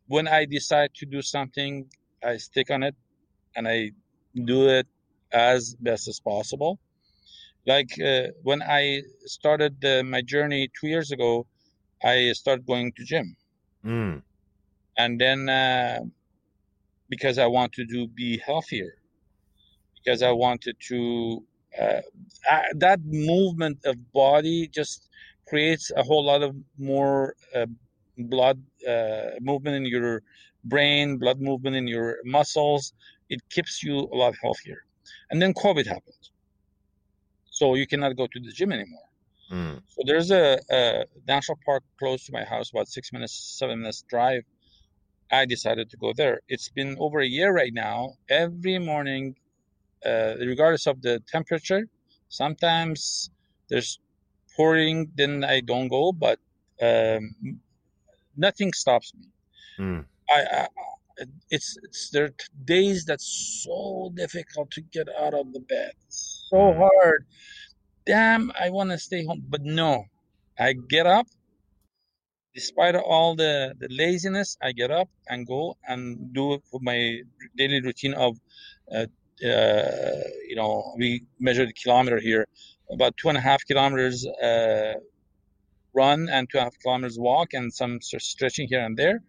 [0.08, 1.86] when I decide to do something,
[2.24, 2.96] I stick on it,
[3.54, 3.92] and I
[4.44, 4.86] do it
[5.32, 6.80] as best as possible.
[7.66, 11.46] Like uh, when I started uh, my journey two years ago,
[12.02, 13.36] I started going to gym,
[13.84, 14.22] mm.
[14.96, 16.00] and then uh,
[17.08, 18.97] because I want to do be healthier
[20.08, 21.44] because I wanted to.
[21.78, 22.00] Uh,
[22.76, 25.08] that movement of body just
[25.46, 27.66] creates a whole lot of more uh,
[28.16, 30.22] blood uh, movement in your
[30.64, 32.94] brain, blood movement in your muscles.
[33.28, 34.80] It keeps you a lot healthier.
[35.30, 36.24] And then COVID happened.
[37.50, 39.08] So you cannot go to the gym anymore.
[39.52, 39.82] Mm.
[39.88, 44.04] So there's a, a, national park close to my house, about six minutes, seven minutes
[44.08, 44.42] drive.
[45.30, 46.40] I decided to go there.
[46.48, 48.14] It's been over a year right now.
[48.30, 49.36] Every morning,
[50.04, 51.88] uh, regardless of the temperature,
[52.28, 53.30] sometimes
[53.68, 53.98] there's
[54.56, 56.38] pouring, then I don't go, but
[56.82, 57.34] um,
[58.36, 59.28] nothing stops me.
[59.78, 60.04] Mm.
[60.30, 60.66] I, I,
[61.50, 62.34] it's it's there are
[62.64, 66.76] days that's so difficult to get out of the bed, so mm.
[66.76, 67.26] hard.
[68.06, 70.04] Damn, I want to stay home, but no,
[70.58, 71.26] I get up.
[72.54, 77.20] Despite all the, the laziness, I get up and go and do my
[77.56, 78.38] daily routine of,
[78.90, 79.06] uh, uh,
[79.40, 82.46] you know, we measure the kilometer here,
[82.90, 84.94] about two and a half kilometers uh,
[85.94, 89.22] run and two and a half kilometers walk and some stretching here and there.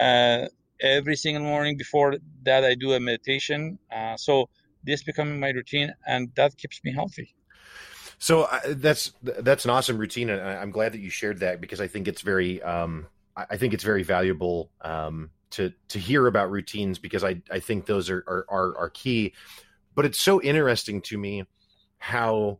[0.00, 0.48] Uh,
[0.80, 3.78] every single morning before that, I do a meditation.
[3.90, 4.48] Uh, so
[4.84, 7.34] this becoming my routine, and that keeps me healthy.
[8.18, 11.80] So uh, that's that's an awesome routine, and I'm glad that you shared that because
[11.80, 16.50] I think it's very um, I think it's very valuable um, to to hear about
[16.50, 19.34] routines because I I think those are are, are, are key.
[19.94, 21.44] But it's so interesting to me
[21.98, 22.58] how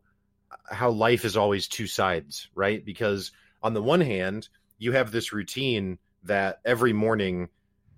[0.65, 2.83] how life is always two sides, right?
[2.83, 7.49] Because on the one hand, you have this routine that every morning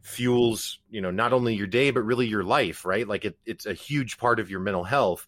[0.01, 3.07] fuels, you know, not only your day but really your life, right?
[3.07, 5.27] Like it, it's a huge part of your mental health.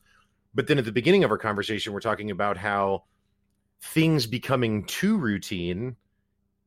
[0.53, 3.03] But then at the beginning of our conversation, we're talking about how
[3.81, 5.95] things becoming too routine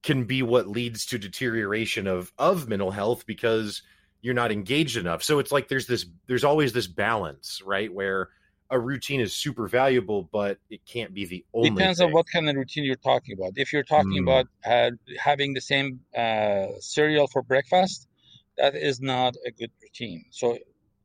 [0.03, 3.83] can be what leads to deterioration of of mental health because
[4.23, 5.23] you're not engaged enough.
[5.23, 7.93] So it's like there's this there's always this balance, right?
[7.93, 8.29] Where
[8.71, 11.71] a routine is super valuable, but it can't be the only.
[11.71, 12.07] Depends thing.
[12.07, 13.53] on what kind of routine you're talking about.
[13.57, 14.23] If you're talking mm.
[14.23, 18.09] about uh, having the same uh, cereal for breakfast,
[18.57, 20.25] that is not a good routine.
[20.31, 20.57] So,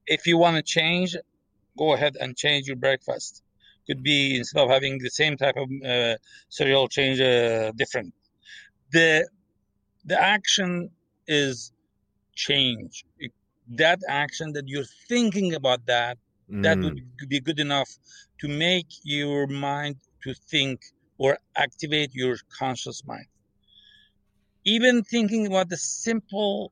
[0.06, 1.16] if you want to change,
[1.78, 3.42] go ahead and change your breakfast.
[3.88, 6.18] Could be instead of having the same type of uh,
[6.50, 8.14] cereal, change uh, different.
[8.96, 9.28] The
[10.12, 10.72] the action
[11.28, 11.72] is
[12.36, 13.06] change.
[13.84, 16.18] That action that you're thinking about that
[16.50, 17.30] that would mm.
[17.30, 17.90] be good enough
[18.40, 20.82] to make your mind to think
[21.18, 23.26] or activate your conscious mind
[24.64, 26.72] even thinking about the simple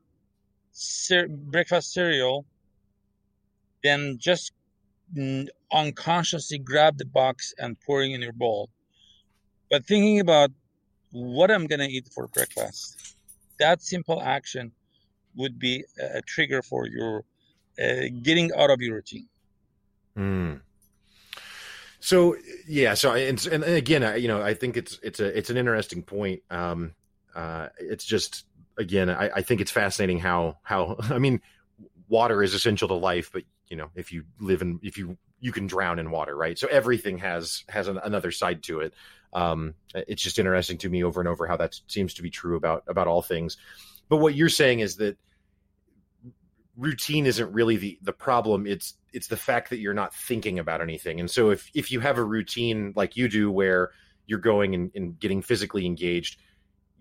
[0.72, 2.46] cer- breakfast cereal
[3.84, 4.52] then just
[5.72, 8.70] unconsciously grab the box and pouring in your bowl
[9.72, 10.52] but thinking about
[11.14, 13.16] what i'm going to eat for breakfast
[13.60, 14.72] that simple action
[15.36, 17.24] would be a trigger for your
[17.82, 19.28] uh, getting out of your routine
[20.18, 20.62] Mm.
[22.00, 22.36] So
[22.68, 25.58] yeah, so and, and again, I, you know, I think it's it's a it's an
[25.58, 26.42] interesting point.
[26.50, 26.94] Um,
[27.34, 28.46] uh, it's just
[28.78, 31.42] again, I, I think it's fascinating how how I mean,
[32.08, 35.52] water is essential to life, but you know, if you live in if you you
[35.52, 36.58] can drown in water, right?
[36.60, 38.94] So everything has has an, another side to it.
[39.34, 42.56] Um, it's just interesting to me over and over how that seems to be true
[42.56, 43.58] about about all things.
[44.10, 45.18] But what you're saying is that
[46.78, 48.68] routine isn't really the the problem.
[48.68, 51.20] It's it's the fact that you're not thinking about anything.
[51.20, 53.92] And so if if you have a routine like you do where
[54.26, 56.40] you're going and, and getting physically engaged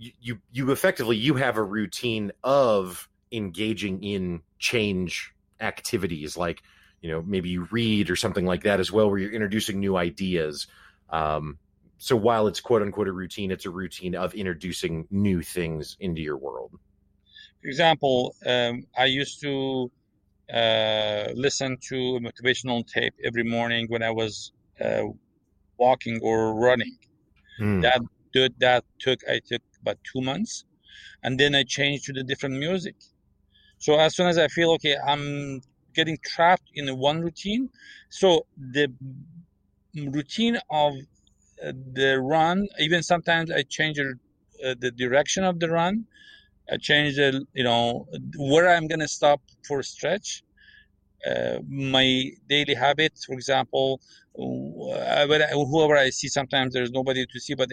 [0.03, 6.37] you, you you effectively you have a routine of engaging in change activities.
[6.37, 6.63] Like
[7.01, 9.97] you know maybe you read or something like that as well where you're introducing new
[9.97, 10.67] ideas.
[11.11, 11.59] Um,
[12.03, 16.21] so while it's quote unquote a routine it's a routine of introducing new things into
[16.21, 16.73] your world
[17.63, 19.91] for example, um, I used to
[20.53, 24.53] uh, listen to a motivational tape every morning when I was
[24.85, 25.05] uh,
[25.79, 26.97] walking or running.
[27.61, 27.83] Mm.
[27.83, 28.01] That
[28.33, 30.65] did, that took I took about two months,
[31.23, 32.97] and then I changed to the different music.
[33.79, 35.61] So as soon as I feel okay, I'm
[35.95, 37.71] getting trapped in one routine.
[38.09, 38.93] So the
[39.95, 40.95] routine of
[41.95, 44.15] the run, even sometimes I change the,
[44.65, 46.07] uh, the direction of the run
[46.71, 48.07] I change the, you know,
[48.39, 50.43] where I'm to stop for stretch.
[51.29, 54.01] Uh, my daily habits, for example,
[54.37, 57.71] uh, whoever I see, sometimes there's nobody to see, but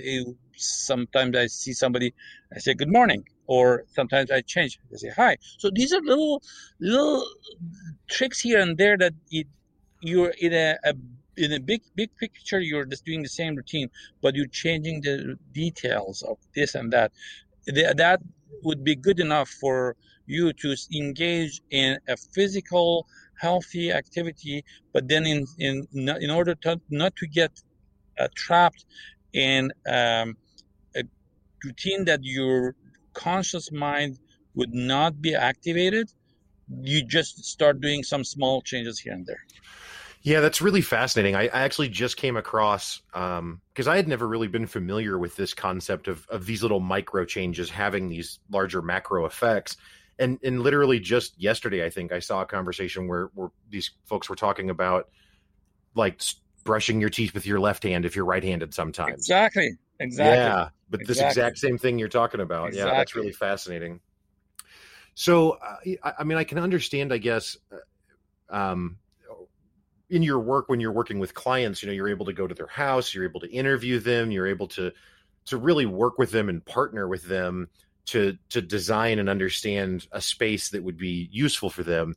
[0.56, 2.14] sometimes I see somebody,
[2.56, 5.38] I say good morning, or sometimes I change, I say hi.
[5.58, 6.44] So these are little,
[6.80, 7.26] little
[8.10, 9.48] tricks here and there that it,
[10.02, 10.94] you're in a, a
[11.40, 13.90] in a big big picture you're just doing the same routine
[14.22, 17.12] but you're changing the details of this and that
[17.68, 18.20] that
[18.64, 23.08] would be good enough for you to engage in a physical
[23.46, 24.64] healthy activity
[24.94, 25.88] but then in in
[26.26, 27.52] in order to not to get
[28.20, 28.86] uh, trapped
[29.34, 30.36] in um,
[30.96, 31.04] a
[31.64, 32.76] routine that your
[33.14, 34.20] conscious mind
[34.56, 36.12] would not be activated,
[36.82, 39.44] you just start doing some small changes here and there.
[40.22, 41.36] Yeah, that's really fascinating.
[41.36, 45.36] I, I actually just came across because um, I had never really been familiar with
[45.36, 49.78] this concept of of these little micro changes having these larger macro effects.
[50.18, 54.30] And and literally just yesterday, I think I saw a conversation where where these folks
[54.30, 55.08] were talking about
[55.96, 56.22] like
[56.66, 59.14] brushing your teeth with your left hand if you're right-handed sometimes.
[59.14, 59.72] Exactly.
[60.02, 60.36] Exactly.
[60.36, 61.24] Yeah, but exactly.
[61.24, 62.70] this exact same thing you're talking about.
[62.70, 62.92] Exactly.
[62.92, 64.00] Yeah, that's really fascinating.
[65.14, 68.98] So, uh, I mean, I can understand, I guess, uh, um,
[70.10, 72.56] in your work when you're working with clients, you know, you're able to go to
[72.56, 74.92] their house, you're able to interview them, you're able to
[75.46, 77.70] to really work with them and partner with them
[78.06, 82.16] to to design and understand a space that would be useful for them.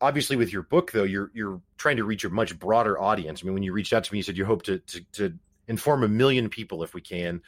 [0.00, 3.42] Obviously with your book though you're you're trying to reach a much broader audience.
[3.42, 5.38] I mean when you reached out to me you said you hope to to, to
[5.68, 7.42] inform a million people if we can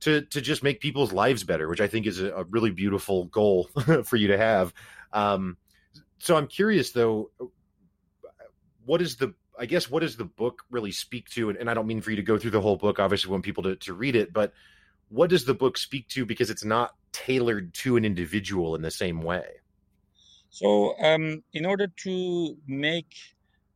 [0.00, 3.24] to to just make people's lives better which i think is a, a really beautiful
[3.26, 3.64] goal
[4.04, 4.72] for you to have.
[5.12, 5.56] Um,
[6.18, 7.30] so i'm curious though
[8.84, 11.74] what is the i guess what does the book really speak to and, and i
[11.74, 13.92] don't mean for you to go through the whole book obviously want people to, to
[13.92, 14.52] read it but
[15.08, 18.90] what does the book speak to because it's not tailored to an individual in the
[18.90, 19.44] same way
[20.54, 23.12] so, um, in order to make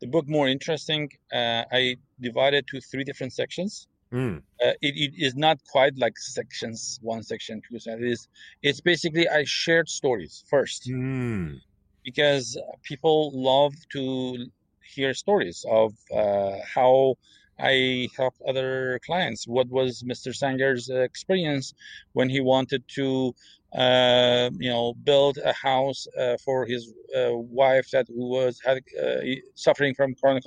[0.01, 3.89] the book more interesting, uh, I divided it to three different sections.
[4.13, 4.43] Mm.
[4.65, 7.81] Uh, it, it is not quite like sections one, section two.
[7.81, 8.29] So it is.
[8.63, 11.59] It's basically I shared stories first mm.
[12.05, 14.47] because people love to
[14.95, 17.16] hear stories of uh, how
[17.61, 19.47] I helped other clients.
[19.47, 20.34] What was Mr.
[20.34, 21.74] Sanger's experience
[22.12, 23.34] when he wanted to
[23.76, 29.20] uh, you know, build a house uh, for his uh, wife that was had, uh,
[29.55, 30.45] suffering from chronic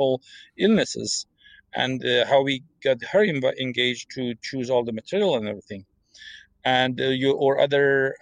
[0.57, 1.27] illnesses,
[1.73, 5.85] and uh, how we got her engaged to choose all the material and everything.
[6.65, 8.15] And you or other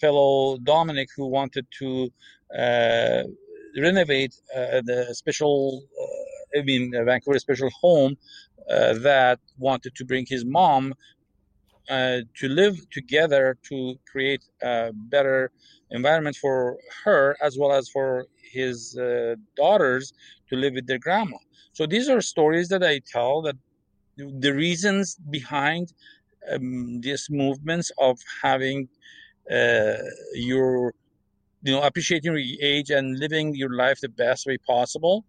[0.00, 2.10] fellow Dominic who wanted to
[3.78, 5.82] renovate the special,
[6.56, 8.16] I mean, Vancouver special home
[8.68, 10.94] that wanted to bring his mom
[11.90, 15.50] uh, to live together to create a better
[15.90, 20.12] environment for her as well as for his uh, daughters
[20.48, 21.36] to live with their grandma.
[21.72, 23.56] So these are stories that I tell that
[24.16, 25.92] the reasons behind
[26.52, 28.88] um, these movements of having
[29.50, 29.94] uh,
[30.34, 30.94] your
[31.62, 35.24] you know appreciating your age and living your life the best way possible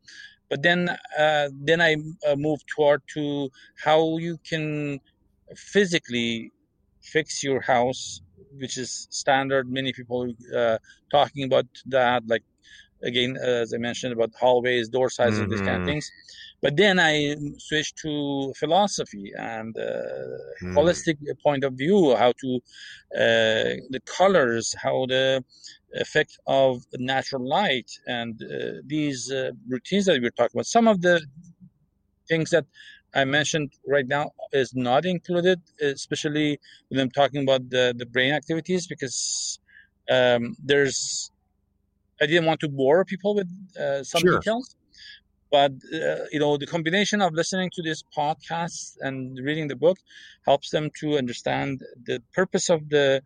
[0.50, 1.96] but then uh, then i
[2.28, 3.50] uh, move toward to
[3.84, 5.00] how you can
[5.56, 6.52] physically
[7.02, 8.22] fix your house,
[8.58, 9.70] which is standard.
[9.70, 10.78] Many people uh,
[11.12, 12.44] talking about that, like
[13.04, 15.52] again, as I mentioned about hallways, door sizes, mm-hmm.
[15.52, 15.86] these kind of mm-hmm.
[15.88, 16.12] things.
[16.62, 19.82] But then I switched to philosophy and uh,
[20.62, 20.76] mm.
[20.76, 22.56] holistic point of view, how to
[23.16, 25.44] uh, the colors, how the
[25.94, 30.66] effect of natural light, and uh, these uh, routines that we we're talking about.
[30.66, 31.22] Some of the
[32.28, 32.66] things that
[33.14, 38.34] I mentioned right now is not included, especially when I'm talking about the, the brain
[38.34, 39.60] activities, because
[40.10, 41.32] um, there's,
[42.22, 44.40] I didn't want to bore people with uh, some sure.
[44.40, 44.76] details.
[45.52, 49.98] But, uh, you know, the combination of listening to this podcast and reading the book
[50.46, 53.22] helps them to understand the purpose of the,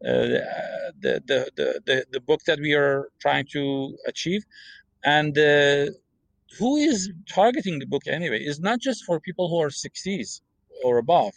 [0.00, 4.44] the, the, the, the, the book that we are trying to achieve
[5.04, 5.86] and uh,
[6.58, 10.40] who is targeting the book anyway is not just for people who are 60s
[10.84, 11.32] or above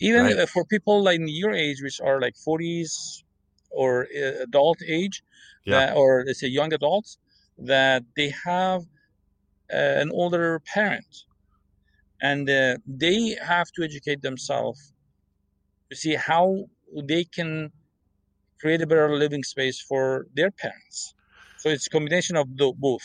[0.00, 0.48] even right.
[0.48, 3.22] for people like your age which are like 40s
[3.70, 5.22] or uh, adult age
[5.64, 5.86] yeah.
[5.86, 7.18] that, or let's say young adults
[7.58, 8.82] that they have
[9.72, 11.24] uh, an older parent
[12.20, 14.92] and uh, they have to educate themselves
[15.90, 16.64] to see how
[17.04, 17.70] they can
[18.62, 21.14] create a better living space for their parents
[21.56, 23.02] so it's a combination of the, both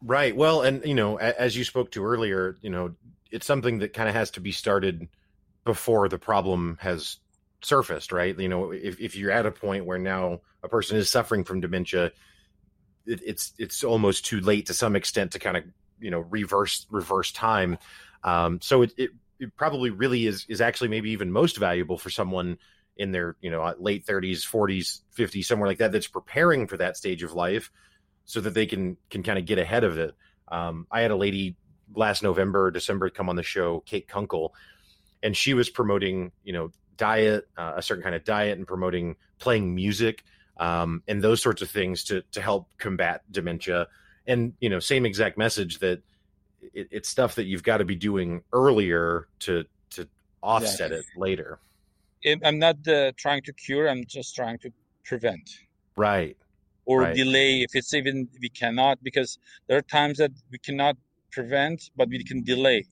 [0.00, 0.36] Right.
[0.36, 2.94] Well, and you know, as you spoke to earlier, you know,
[3.30, 5.08] it's something that kind of has to be started
[5.64, 7.18] before the problem has
[7.62, 8.38] surfaced, right?
[8.38, 11.60] You know, if, if you're at a point where now a person is suffering from
[11.60, 12.12] dementia,
[13.06, 15.64] it, it's it's almost too late to some extent to kind of
[15.98, 17.78] you know reverse reverse time.
[18.22, 22.10] Um, so it, it it probably really is is actually maybe even most valuable for
[22.10, 22.58] someone
[22.98, 26.96] in their you know late 30s, 40s, 50s, somewhere like that that's preparing for that
[26.96, 27.70] stage of life
[28.24, 30.14] so that they can can kind of get ahead of it.
[30.48, 31.56] Um, I had a lady
[31.94, 34.54] last November December come on the show, Kate Kunkel,
[35.22, 39.16] and she was promoting you know diet, uh, a certain kind of diet, and promoting
[39.38, 40.24] playing music
[40.58, 43.88] um, and those sorts of things to to help combat dementia.
[44.26, 46.02] And you know, same exact message that
[46.74, 50.08] it, it's stuff that you've got to be doing earlier to to
[50.42, 50.98] offset yeah.
[50.98, 51.60] it later.
[52.44, 53.88] I'm not uh, trying to cure.
[53.88, 54.70] I'm just trying to
[55.04, 55.48] prevent.
[55.96, 56.36] Right.
[56.84, 57.14] Or right.
[57.14, 60.96] delay if it's even we cannot because there are times that we cannot
[61.32, 62.86] prevent, but we can delay.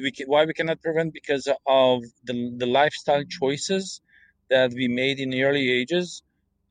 [0.00, 4.00] We can, why we cannot prevent because of the the lifestyle choices
[4.50, 6.22] that we made in the early ages.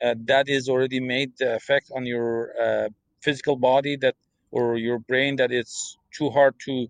[0.01, 2.89] Uh, that is already made the effect on your uh,
[3.22, 4.16] physical body that
[4.51, 6.88] or your brain that it's too hard to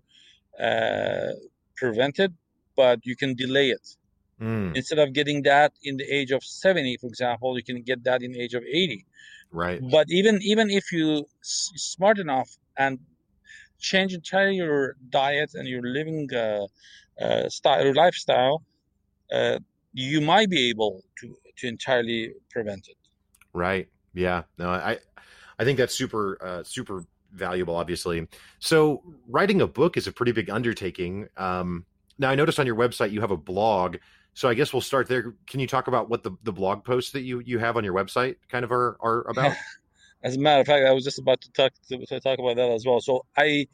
[0.60, 1.32] uh,
[1.76, 2.32] prevent it,
[2.76, 3.96] but you can delay it.
[4.42, 4.76] Mm.
[4.76, 8.22] Instead of getting that in the age of 70, for example, you can get that
[8.22, 9.06] in the age of 80.
[9.52, 9.80] Right.
[9.90, 12.98] But even even if you smart enough and
[13.78, 16.66] change entirely your diet and your living uh,
[17.20, 18.64] uh, style, your lifestyle,
[19.32, 19.58] uh,
[19.92, 22.96] you might be able to to entirely prevent it.
[23.52, 23.88] Right.
[24.14, 24.42] Yeah.
[24.58, 24.98] No, I
[25.58, 28.26] I think that's super uh, super valuable, obviously.
[28.58, 31.28] So writing a book is a pretty big undertaking.
[31.36, 31.84] Um,
[32.18, 33.96] now I noticed on your website you have a blog.
[34.34, 35.34] So I guess we'll start there.
[35.46, 37.94] Can you talk about what the, the blog posts that you, you have on your
[37.94, 39.54] website kind of are, are about?
[40.22, 42.56] As a matter of fact, I was just about to talk to, to talk about
[42.56, 43.00] that as well.
[43.00, 43.66] So I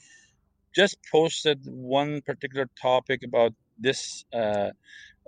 [0.74, 4.70] just posted one particular topic about this uh,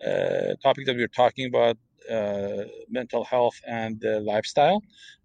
[0.05, 1.77] uh, topic that we are talking about,
[2.11, 4.83] uh, mental health and lifestyle.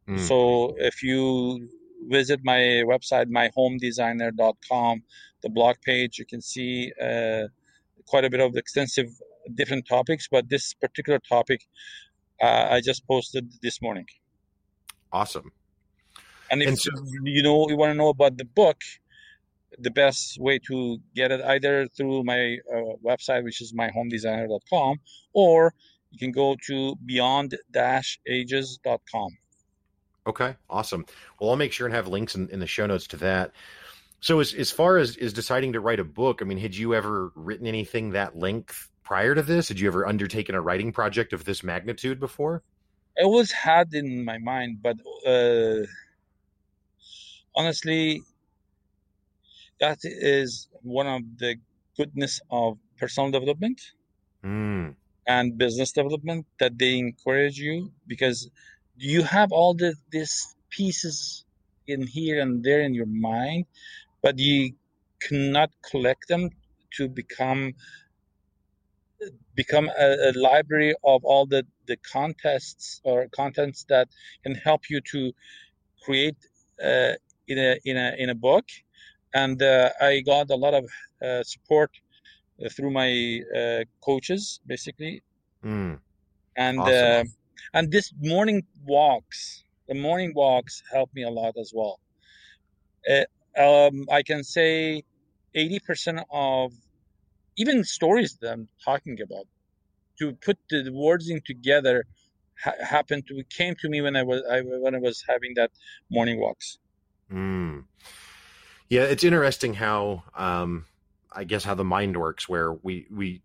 [0.08, 0.20] Mm.
[0.20, 1.70] So if you
[2.08, 5.04] visit my website, myhomedesigner.com,
[5.42, 7.48] the blog page, you can see uh,
[8.06, 9.10] quite a bit of extensive
[9.54, 10.28] different topics.
[10.30, 11.62] But this particular topic,
[12.42, 14.08] uh, I just posted this morning.
[15.12, 15.52] Awesome.
[16.52, 16.92] And if and so,
[17.24, 18.82] you know you want to know about the book,
[19.80, 25.00] the best way to get it either through my uh, website, which is myhomedesigner.com,
[25.34, 25.74] or
[26.12, 29.38] you can go to beyond-ages.com.
[30.28, 31.06] Okay, awesome.
[31.40, 33.52] Well, I'll make sure and have links in, in the show notes to that.
[34.22, 36.96] So, as as far as is deciding to write a book, I mean, had you
[36.96, 39.70] ever written anything that length prior to this?
[39.70, 42.64] Had you ever undertaken a writing project of this magnitude before?
[43.18, 45.86] I always had in my mind, but uh,
[47.56, 48.24] honestly,
[49.80, 51.56] that is one of the
[51.96, 53.80] goodness of personal development
[54.44, 54.94] mm.
[55.28, 58.50] and business development that they encourage you because
[58.98, 61.46] you have all the these pieces
[61.88, 63.66] in here and there in your mind,
[64.22, 64.74] but you
[65.22, 66.50] cannot collect them
[66.98, 67.74] to become
[69.56, 74.08] become a, a, library of all the the contests or contents that
[74.44, 75.32] can help you to
[76.04, 76.38] create
[76.84, 77.14] uh,
[77.48, 78.66] in a in a in a book
[79.34, 80.86] and uh, i got a lot of
[81.26, 81.92] uh, support
[82.64, 85.22] uh, through my uh, coaches basically
[85.64, 85.98] mm.
[86.58, 86.94] and awesome.
[86.94, 87.24] Uh,
[87.74, 92.00] and this morning walks the morning walks help me a lot as well
[93.58, 95.04] um, i can say
[95.56, 96.74] 80% of
[97.58, 99.48] even stories that I'm talking about,
[100.20, 102.06] to put the words in together
[102.62, 105.72] ha- happened to came to me when I was I, when I was having that
[106.10, 106.78] morning walks.
[107.32, 107.86] Mm.
[108.90, 110.86] Yeah, it's interesting how um,
[111.32, 113.42] I guess how the mind works, where we we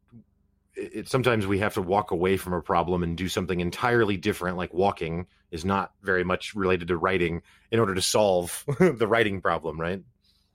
[0.74, 4.56] it, sometimes we have to walk away from a problem and do something entirely different,
[4.56, 7.42] like walking is not very much related to writing
[7.72, 10.02] in order to solve the writing problem, right?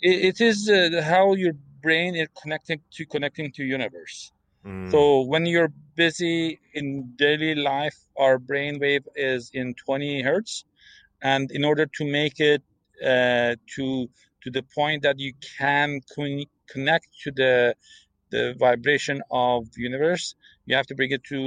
[0.01, 1.53] it, it is uh, how your
[1.85, 4.17] brain is connecting to connecting to universe.
[4.65, 4.91] Mm.
[4.91, 4.99] So
[5.31, 6.87] when you're busy in
[7.25, 10.65] daily life, our brain wave is in 20 hertz,
[11.21, 12.61] and in order to make it
[13.11, 13.85] uh, to
[14.43, 17.75] to the point that you can con- connect to the
[18.33, 20.25] the vibration of the universe,
[20.65, 21.39] you have to bring it to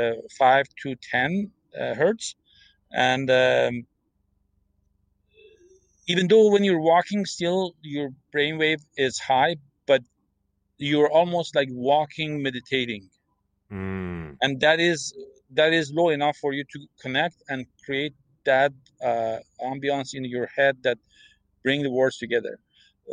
[0.00, 2.36] uh, five to ten uh, hertz,
[2.92, 3.74] and um,
[6.12, 9.54] even though when you're walking, still your brainwave is high,
[10.80, 13.08] you're almost like walking meditating.
[13.72, 14.36] Mm.
[14.42, 15.14] and that is
[15.52, 18.14] that is low enough for you to connect and create
[18.44, 20.98] that uh, ambiance in your head that
[21.62, 22.58] bring the words together.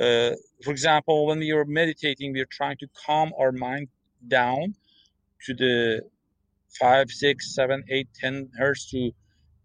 [0.01, 0.31] Uh,
[0.63, 3.87] for example when we are meditating we are trying to calm our mind
[4.27, 4.73] down
[5.45, 6.01] to the
[6.79, 9.11] five six seven eight ten hertz to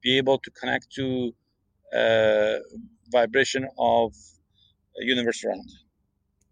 [0.02, 1.32] be able to connect to
[1.96, 2.58] uh,
[3.10, 4.14] vibration of
[4.98, 5.68] universe around.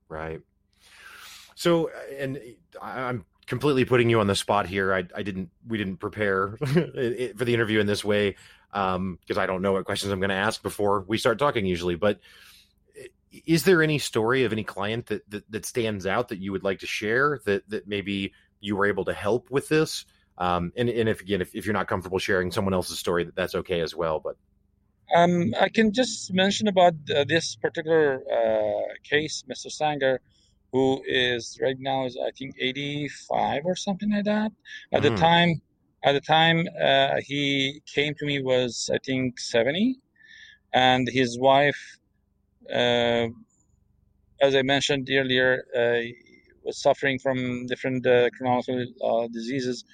[0.08, 0.40] Right
[1.60, 2.40] so, and
[2.80, 4.94] I'm completely putting you on the spot here.
[4.94, 8.36] I, I didn't, we didn't prepare for the interview in this way
[8.72, 11.66] because um, I don't know what questions I'm going to ask before we start talking
[11.66, 11.96] usually.
[11.96, 12.20] But
[13.44, 16.64] is there any story of any client that, that, that stands out that you would
[16.64, 20.06] like to share that that maybe you were able to help with this?
[20.38, 23.36] Um, and, and if again, if, if you're not comfortable sharing someone else's story, that
[23.36, 24.18] that's okay as well.
[24.18, 24.38] But
[25.14, 29.70] um, I can just mention about uh, this particular uh, case, Mr.
[29.70, 30.22] Sanger
[30.72, 34.52] who is right now is I think 85 or something like that.
[34.92, 35.10] At mm.
[35.10, 35.60] the time,
[36.02, 39.98] At the time uh, he came to me was I think 70,
[40.72, 41.80] and his wife,
[42.72, 43.26] uh,
[44.40, 46.00] as I mentioned earlier, uh,
[46.64, 49.84] was suffering from different uh, chronological diseases,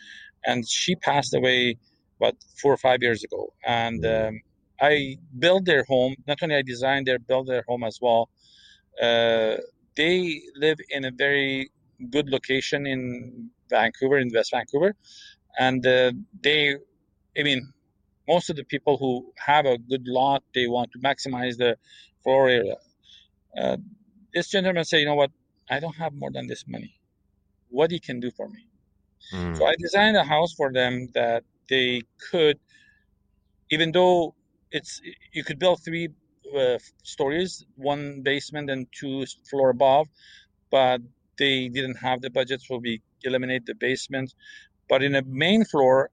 [0.45, 1.77] and she passed away
[2.21, 3.53] about four or five years ago.
[3.65, 4.41] And um,
[4.81, 6.15] I built their home.
[6.27, 8.29] Not only I designed their built their home as well.
[9.97, 11.71] They live in a very
[12.11, 14.95] good location in Vancouver, in West Vancouver,
[15.59, 16.77] and uh, they,
[17.39, 17.73] I mean,
[18.29, 21.77] most of the people who have a good lot, they want to maximize the
[22.23, 22.77] floor area.
[23.57, 23.77] Uh,
[24.35, 25.31] this gentleman said, you know what,
[25.71, 27.01] I don't have more than this money.
[27.71, 28.69] What he can do for me?
[29.33, 29.57] Mm.
[29.57, 32.59] So I designed a house for them that they could,
[33.71, 34.35] even though
[34.71, 35.01] it's
[35.33, 36.09] you could build three
[36.57, 40.07] uh, stories, one basement and two floor above,
[40.71, 41.01] but
[41.39, 44.35] they didn't have the budget, so we eliminate the basement.
[44.89, 46.11] But in a main floor,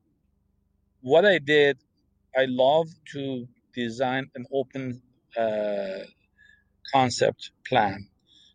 [1.01, 1.77] what I did,
[2.35, 5.01] I love to design an open
[5.37, 6.05] uh,
[6.91, 8.07] concept plan.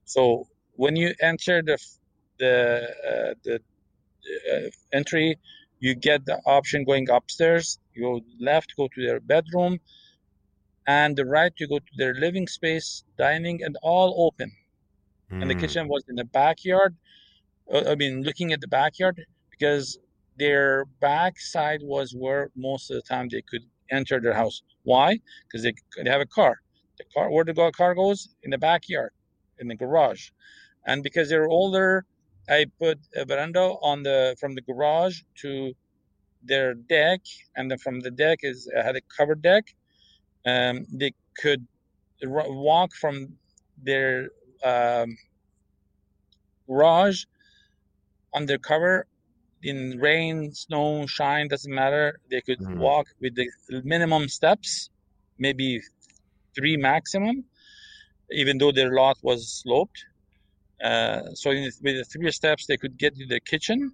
[0.04, 1.78] So when you enter the
[2.38, 2.54] the
[3.10, 3.56] uh, the
[4.52, 5.38] uh, entry,
[5.80, 7.78] you get the option going upstairs.
[7.94, 9.80] You go left, go to their bedroom,
[10.88, 14.50] and the right you go to their living space, dining, and all open.
[15.30, 15.42] Mm.
[15.42, 15.60] And the hmm.
[15.60, 16.96] kitchen was in the backyard.
[17.72, 19.98] Uh, I mean, looking at the backyard because
[20.38, 24.62] their backside was where most of the time they could enter their house.
[24.84, 25.20] Why?
[25.44, 26.58] Because they, they have a car.
[26.96, 29.12] The car where the car goes in the backyard,
[29.58, 30.30] in the garage,
[30.86, 32.06] and because they're older,
[32.48, 35.74] I put a veranda on the from the garage to
[36.42, 37.20] their deck,
[37.56, 39.74] and then from the deck is I had a covered deck.
[40.46, 41.66] Um, they could
[42.22, 43.36] walk from
[43.82, 44.30] their
[44.64, 45.16] um,
[46.66, 47.24] garage
[48.34, 49.06] undercover
[49.62, 52.20] in rain, snow, shine, doesn't matter.
[52.30, 52.78] They could mm-hmm.
[52.78, 53.48] walk with the
[53.84, 54.90] minimum steps,
[55.38, 55.80] maybe
[56.54, 57.44] three maximum,
[58.30, 60.04] even though their lot was sloped.
[60.82, 63.92] Uh, so in, with the three steps, they could get to the kitchen,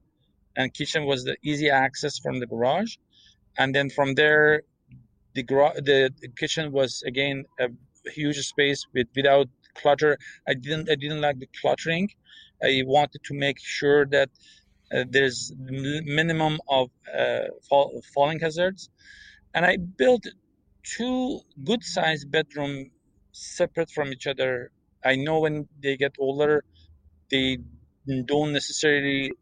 [0.57, 2.97] and kitchen was the easy access from the garage,
[3.57, 4.63] and then from there,
[5.35, 7.69] the the kitchen was again a
[8.11, 10.19] huge space with without clutter.
[10.49, 12.11] I didn't I didn't like the cluttering.
[12.63, 14.31] I wanted to make sure that
[14.95, 18.91] uh, there's minimum of uh, fall, falling hazards,
[19.55, 20.25] and I built
[20.83, 22.91] two good sized bedroom
[23.33, 24.71] separate from each other.
[25.05, 26.65] I know when they get older,
[27.31, 27.59] they
[28.27, 29.33] don't necessarily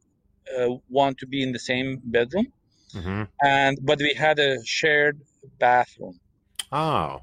[0.58, 2.46] uh, want to be in the same bedroom,
[2.94, 3.22] mm-hmm.
[3.44, 5.20] and but we had a shared
[5.58, 6.18] bathroom.
[6.70, 7.22] Oh.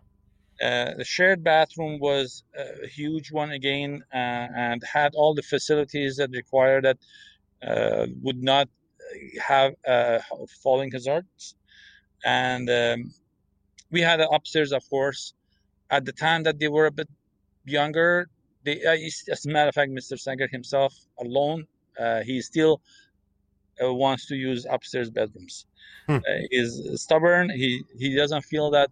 [0.61, 6.17] Uh, the shared bathroom was a huge one again uh, and had all the facilities
[6.17, 6.97] that require that
[7.65, 8.67] uh, would not
[9.41, 10.19] have uh,
[10.61, 11.55] falling hazards
[12.25, 13.13] and um,
[13.89, 15.33] we had upstairs of course
[15.91, 17.07] at the time that they were a bit
[17.63, 18.29] younger
[18.65, 21.65] they uh, as a matter of fact mr sanger himself alone
[22.25, 22.81] he still
[23.81, 25.65] wants to use upstairs bedrooms
[26.07, 26.17] hmm.
[26.51, 28.89] he's stubborn he he doesn't feel that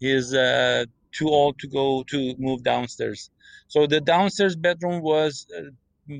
[0.00, 3.30] he's uh, too old to go to move downstairs.
[3.68, 5.70] So the downstairs bedroom was uh,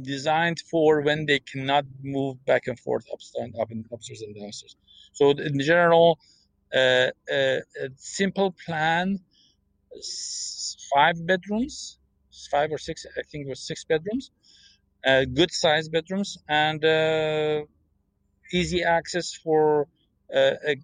[0.02, 4.76] designed for when they cannot move back and forth upstairs, up and upstairs and downstairs.
[5.12, 6.18] So in general,
[6.72, 9.18] uh, uh, a simple plan,
[10.94, 11.98] five bedrooms,
[12.50, 14.30] five or six, I think it was six bedrooms,
[15.04, 17.62] uh, good sized bedrooms, and uh,
[18.52, 19.86] easy access for
[20.34, 20.76] a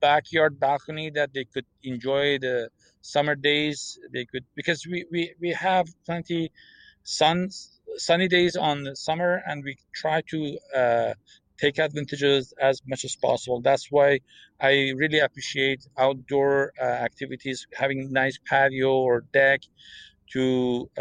[0.00, 2.68] backyard balcony that they could enjoy the
[3.00, 3.98] summer days.
[4.12, 6.52] They could because we we, we have plenty
[7.04, 7.50] sun
[7.96, 11.14] sunny days on the summer and we try to uh,
[11.58, 13.60] take advantages as much as possible.
[13.60, 14.20] That's why
[14.60, 14.72] i
[15.02, 19.60] really appreciate outdoor uh, activities having nice patio or deck
[20.32, 20.44] to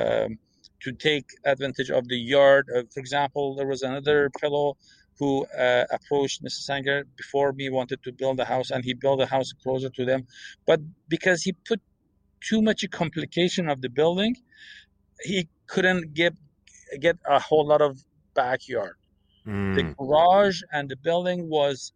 [0.03, 0.38] um,
[0.84, 2.65] to take advantage of the yard.
[2.76, 4.78] Uh, for example there was another fellow
[5.18, 6.61] who uh, approached Mr.
[6.70, 10.05] Sanger before me wanted to build a house and he built a house closer to
[10.05, 10.26] them
[10.66, 11.80] but because he put
[12.47, 14.36] too much complication of the building,
[15.22, 16.34] he couldn't get
[16.99, 17.97] get a whole lot of
[18.36, 18.95] backyard.
[19.47, 19.76] Mm.
[19.76, 21.93] The garage and the building was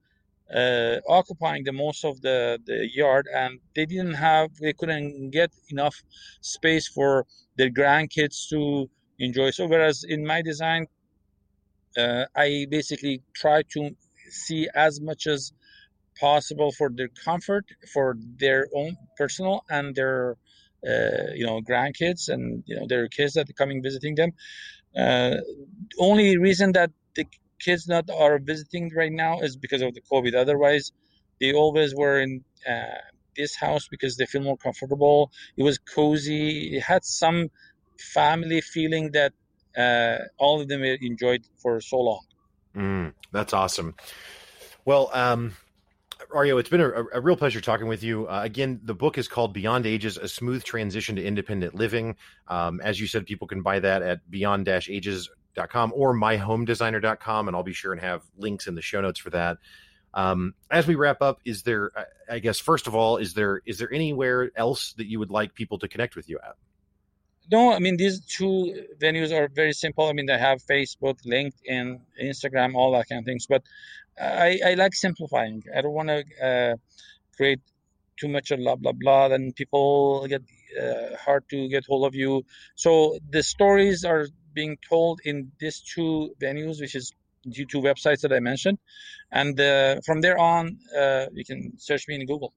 [0.53, 5.51] uh, occupying the most of the, the yard, and they didn't have they couldn't get
[5.69, 5.95] enough
[6.41, 7.25] space for
[7.57, 8.89] their grandkids to
[9.19, 9.51] enjoy.
[9.51, 10.87] So whereas in my design,
[11.99, 13.81] uh, I basically try to
[14.29, 15.51] see as much as
[16.19, 20.37] possible for their comfort, for their own personal and their
[20.87, 24.31] uh, you know grandkids and you know their kids that are coming visiting them.
[24.97, 25.37] Uh,
[25.99, 27.25] only reason that the
[27.59, 30.35] kids not are visiting right now is because of the COVID.
[30.35, 30.91] Otherwise,
[31.39, 33.01] they always were in uh,
[33.37, 35.31] this house because they feel more comfortable.
[35.57, 36.75] It was cozy.
[36.77, 37.49] It had some
[37.99, 39.33] family feeling that
[39.77, 42.21] uh, all of them enjoyed for so long.
[42.75, 43.95] Mm, that's awesome.
[44.85, 45.55] Well, um,
[46.31, 48.27] Aryo, it's been a, a, real pleasure talking with you.
[48.27, 52.15] Uh, again, the book is called Beyond Ages: A Smooth Transition to Independent Living.
[52.47, 57.73] Um, as you said, people can buy that at beyond-ages.com or myhomedesigner.com, and I'll be
[57.73, 59.57] sure and have links in the show notes for that.
[60.13, 61.91] Um, as we wrap up, is there?
[62.29, 65.53] I guess first of all, is there is there anywhere else that you would like
[65.53, 66.55] people to connect with you at?
[67.51, 70.07] No, I mean these two venues are very simple.
[70.07, 73.47] I mean they have Facebook, LinkedIn, Instagram, all that kind of things.
[73.47, 73.63] But
[74.19, 75.63] I, I like simplifying.
[75.75, 76.75] I don't want to uh,
[77.35, 77.61] create
[78.19, 79.29] too much of blah blah blah.
[79.29, 80.43] Then people get
[80.79, 82.43] uh, hard to get hold of you.
[82.75, 87.13] So the stories are being told in these two venues, which is
[87.45, 88.77] the two websites that I mentioned,
[89.31, 92.53] and uh, from there on, uh, you can search me in Google.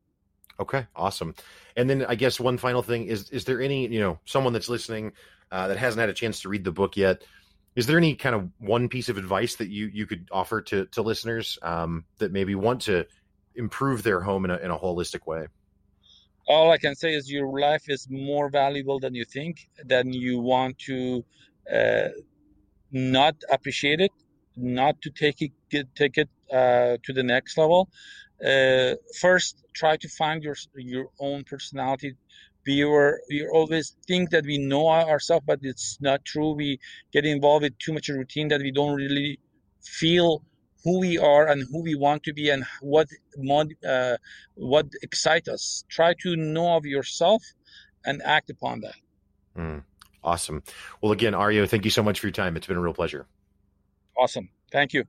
[0.60, 1.34] Okay, awesome.
[1.76, 4.68] And then I guess one final thing is: is there any you know someone that's
[4.68, 5.12] listening
[5.50, 7.22] uh, that hasn't had a chance to read the book yet?
[7.74, 10.86] Is there any kind of one piece of advice that you you could offer to
[10.86, 13.06] to listeners um, that maybe want to
[13.54, 15.46] improve their home in a in a holistic way?
[16.46, 19.68] All I can say is your life is more valuable than you think.
[19.84, 21.24] Than you want to
[21.72, 22.08] uh,
[22.90, 24.12] not appreciate it,
[24.56, 27.88] not to take it get, take it uh, to the next level.
[28.44, 32.14] Uh, first, try to find your your own personality.
[32.66, 36.52] We were we always think that we know ourselves but it's not true.
[36.52, 36.78] We
[37.12, 39.38] get involved with too much routine that we don't really
[39.82, 40.42] feel
[40.84, 43.08] who we are and who we want to be and what
[43.86, 44.16] uh,
[44.54, 45.84] what excites us.
[45.88, 47.42] Try to know of yourself
[48.04, 48.96] and act upon that.
[49.56, 49.84] Mm,
[50.22, 50.62] awesome.
[51.00, 52.56] Well again Aryo thank you so much for your time.
[52.56, 53.26] It's been a real pleasure.
[54.16, 54.50] Awesome.
[54.70, 55.04] Thank you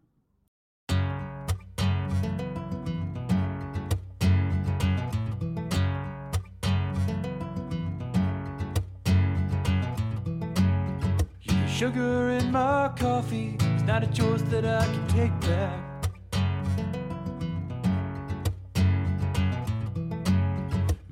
[11.73, 15.79] Sugar in my coffee is not a choice that I can take back.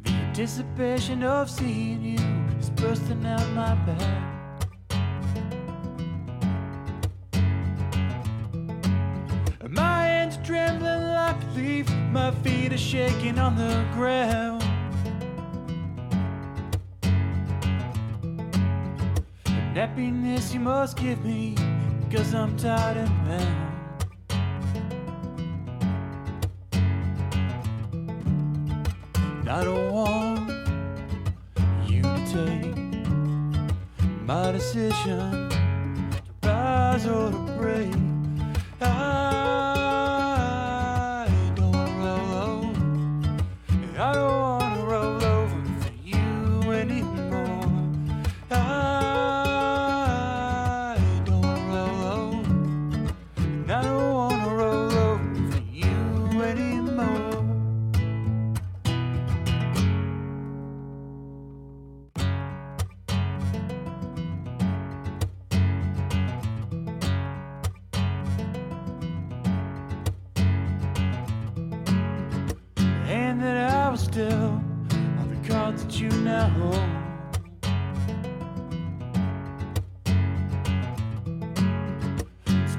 [0.04, 4.24] The anticipation of seeing you is bursting out my back.
[9.68, 14.61] My hands trembling like a leaf, my feet are shaking on the ground.
[19.74, 21.56] Happiness you must give me,
[22.12, 23.68] cause I'm tired and bound.
[29.48, 30.50] I don't want
[31.90, 32.76] you to take
[34.24, 38.11] my decision to rise or to break.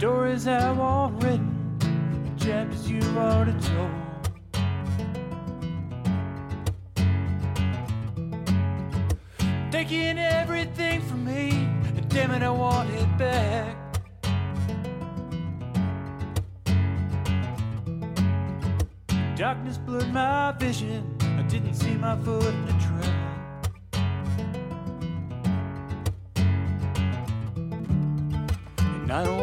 [0.02, 1.40] stories I've already,
[2.36, 3.88] chapters you've already told.
[9.70, 11.68] Taking everything from me,
[12.08, 13.76] damn it, I want it back.
[19.36, 23.22] Darkness blurred my vision, I didn't see my foot in the trap.
[29.08, 29.41] I don't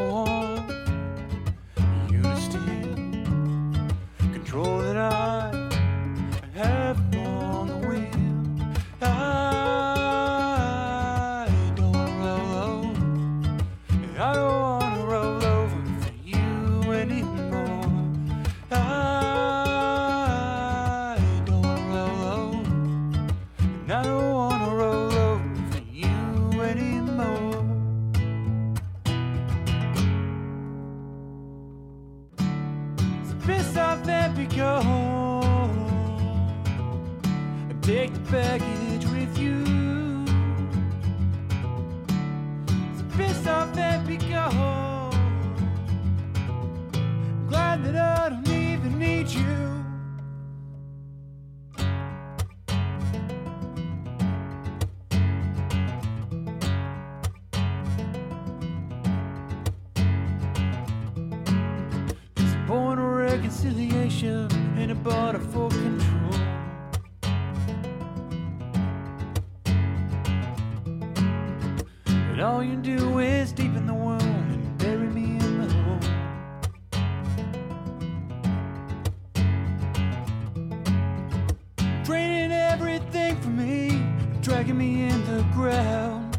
[84.74, 86.38] me in the ground.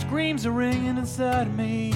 [0.00, 1.91] Screams are ringing inside me,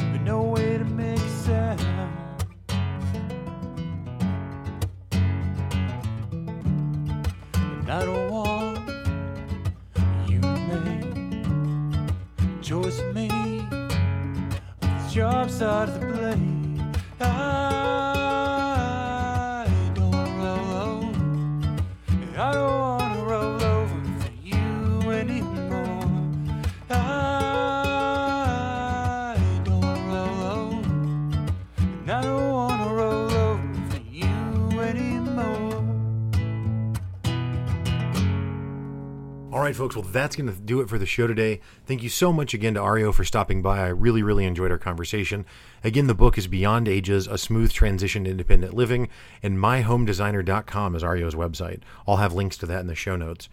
[39.87, 39.95] folks.
[39.95, 41.61] Well, that's going to do it for the show today.
[41.87, 43.79] Thank you so much again to Aryo for stopping by.
[43.79, 45.47] I really, really enjoyed our conversation.
[45.85, 49.09] Again, the book is Beyond Ages A Smooth Transition to Independent Living,
[49.45, 51.83] and myhomedesigner.com is Aryo's website.
[52.05, 53.49] I'll have links to that in the show notes.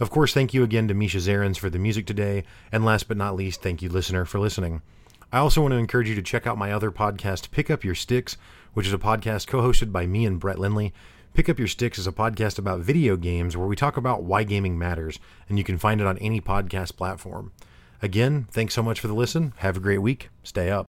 [0.00, 2.44] Of course, thank you again to Misha Zarins for the music today.
[2.72, 4.80] And last but not least, thank you, listener, for listening.
[5.30, 7.94] I also want to encourage you to check out my other podcast, Pick Up Your
[7.94, 8.38] Sticks,
[8.72, 10.94] which is a podcast co hosted by me and Brett Lindley.
[11.36, 14.42] Pick Up Your Sticks is a podcast about video games where we talk about why
[14.42, 15.18] gaming matters,
[15.50, 17.52] and you can find it on any podcast platform.
[18.00, 19.52] Again, thanks so much for the listen.
[19.58, 20.30] Have a great week.
[20.42, 20.86] Stay up.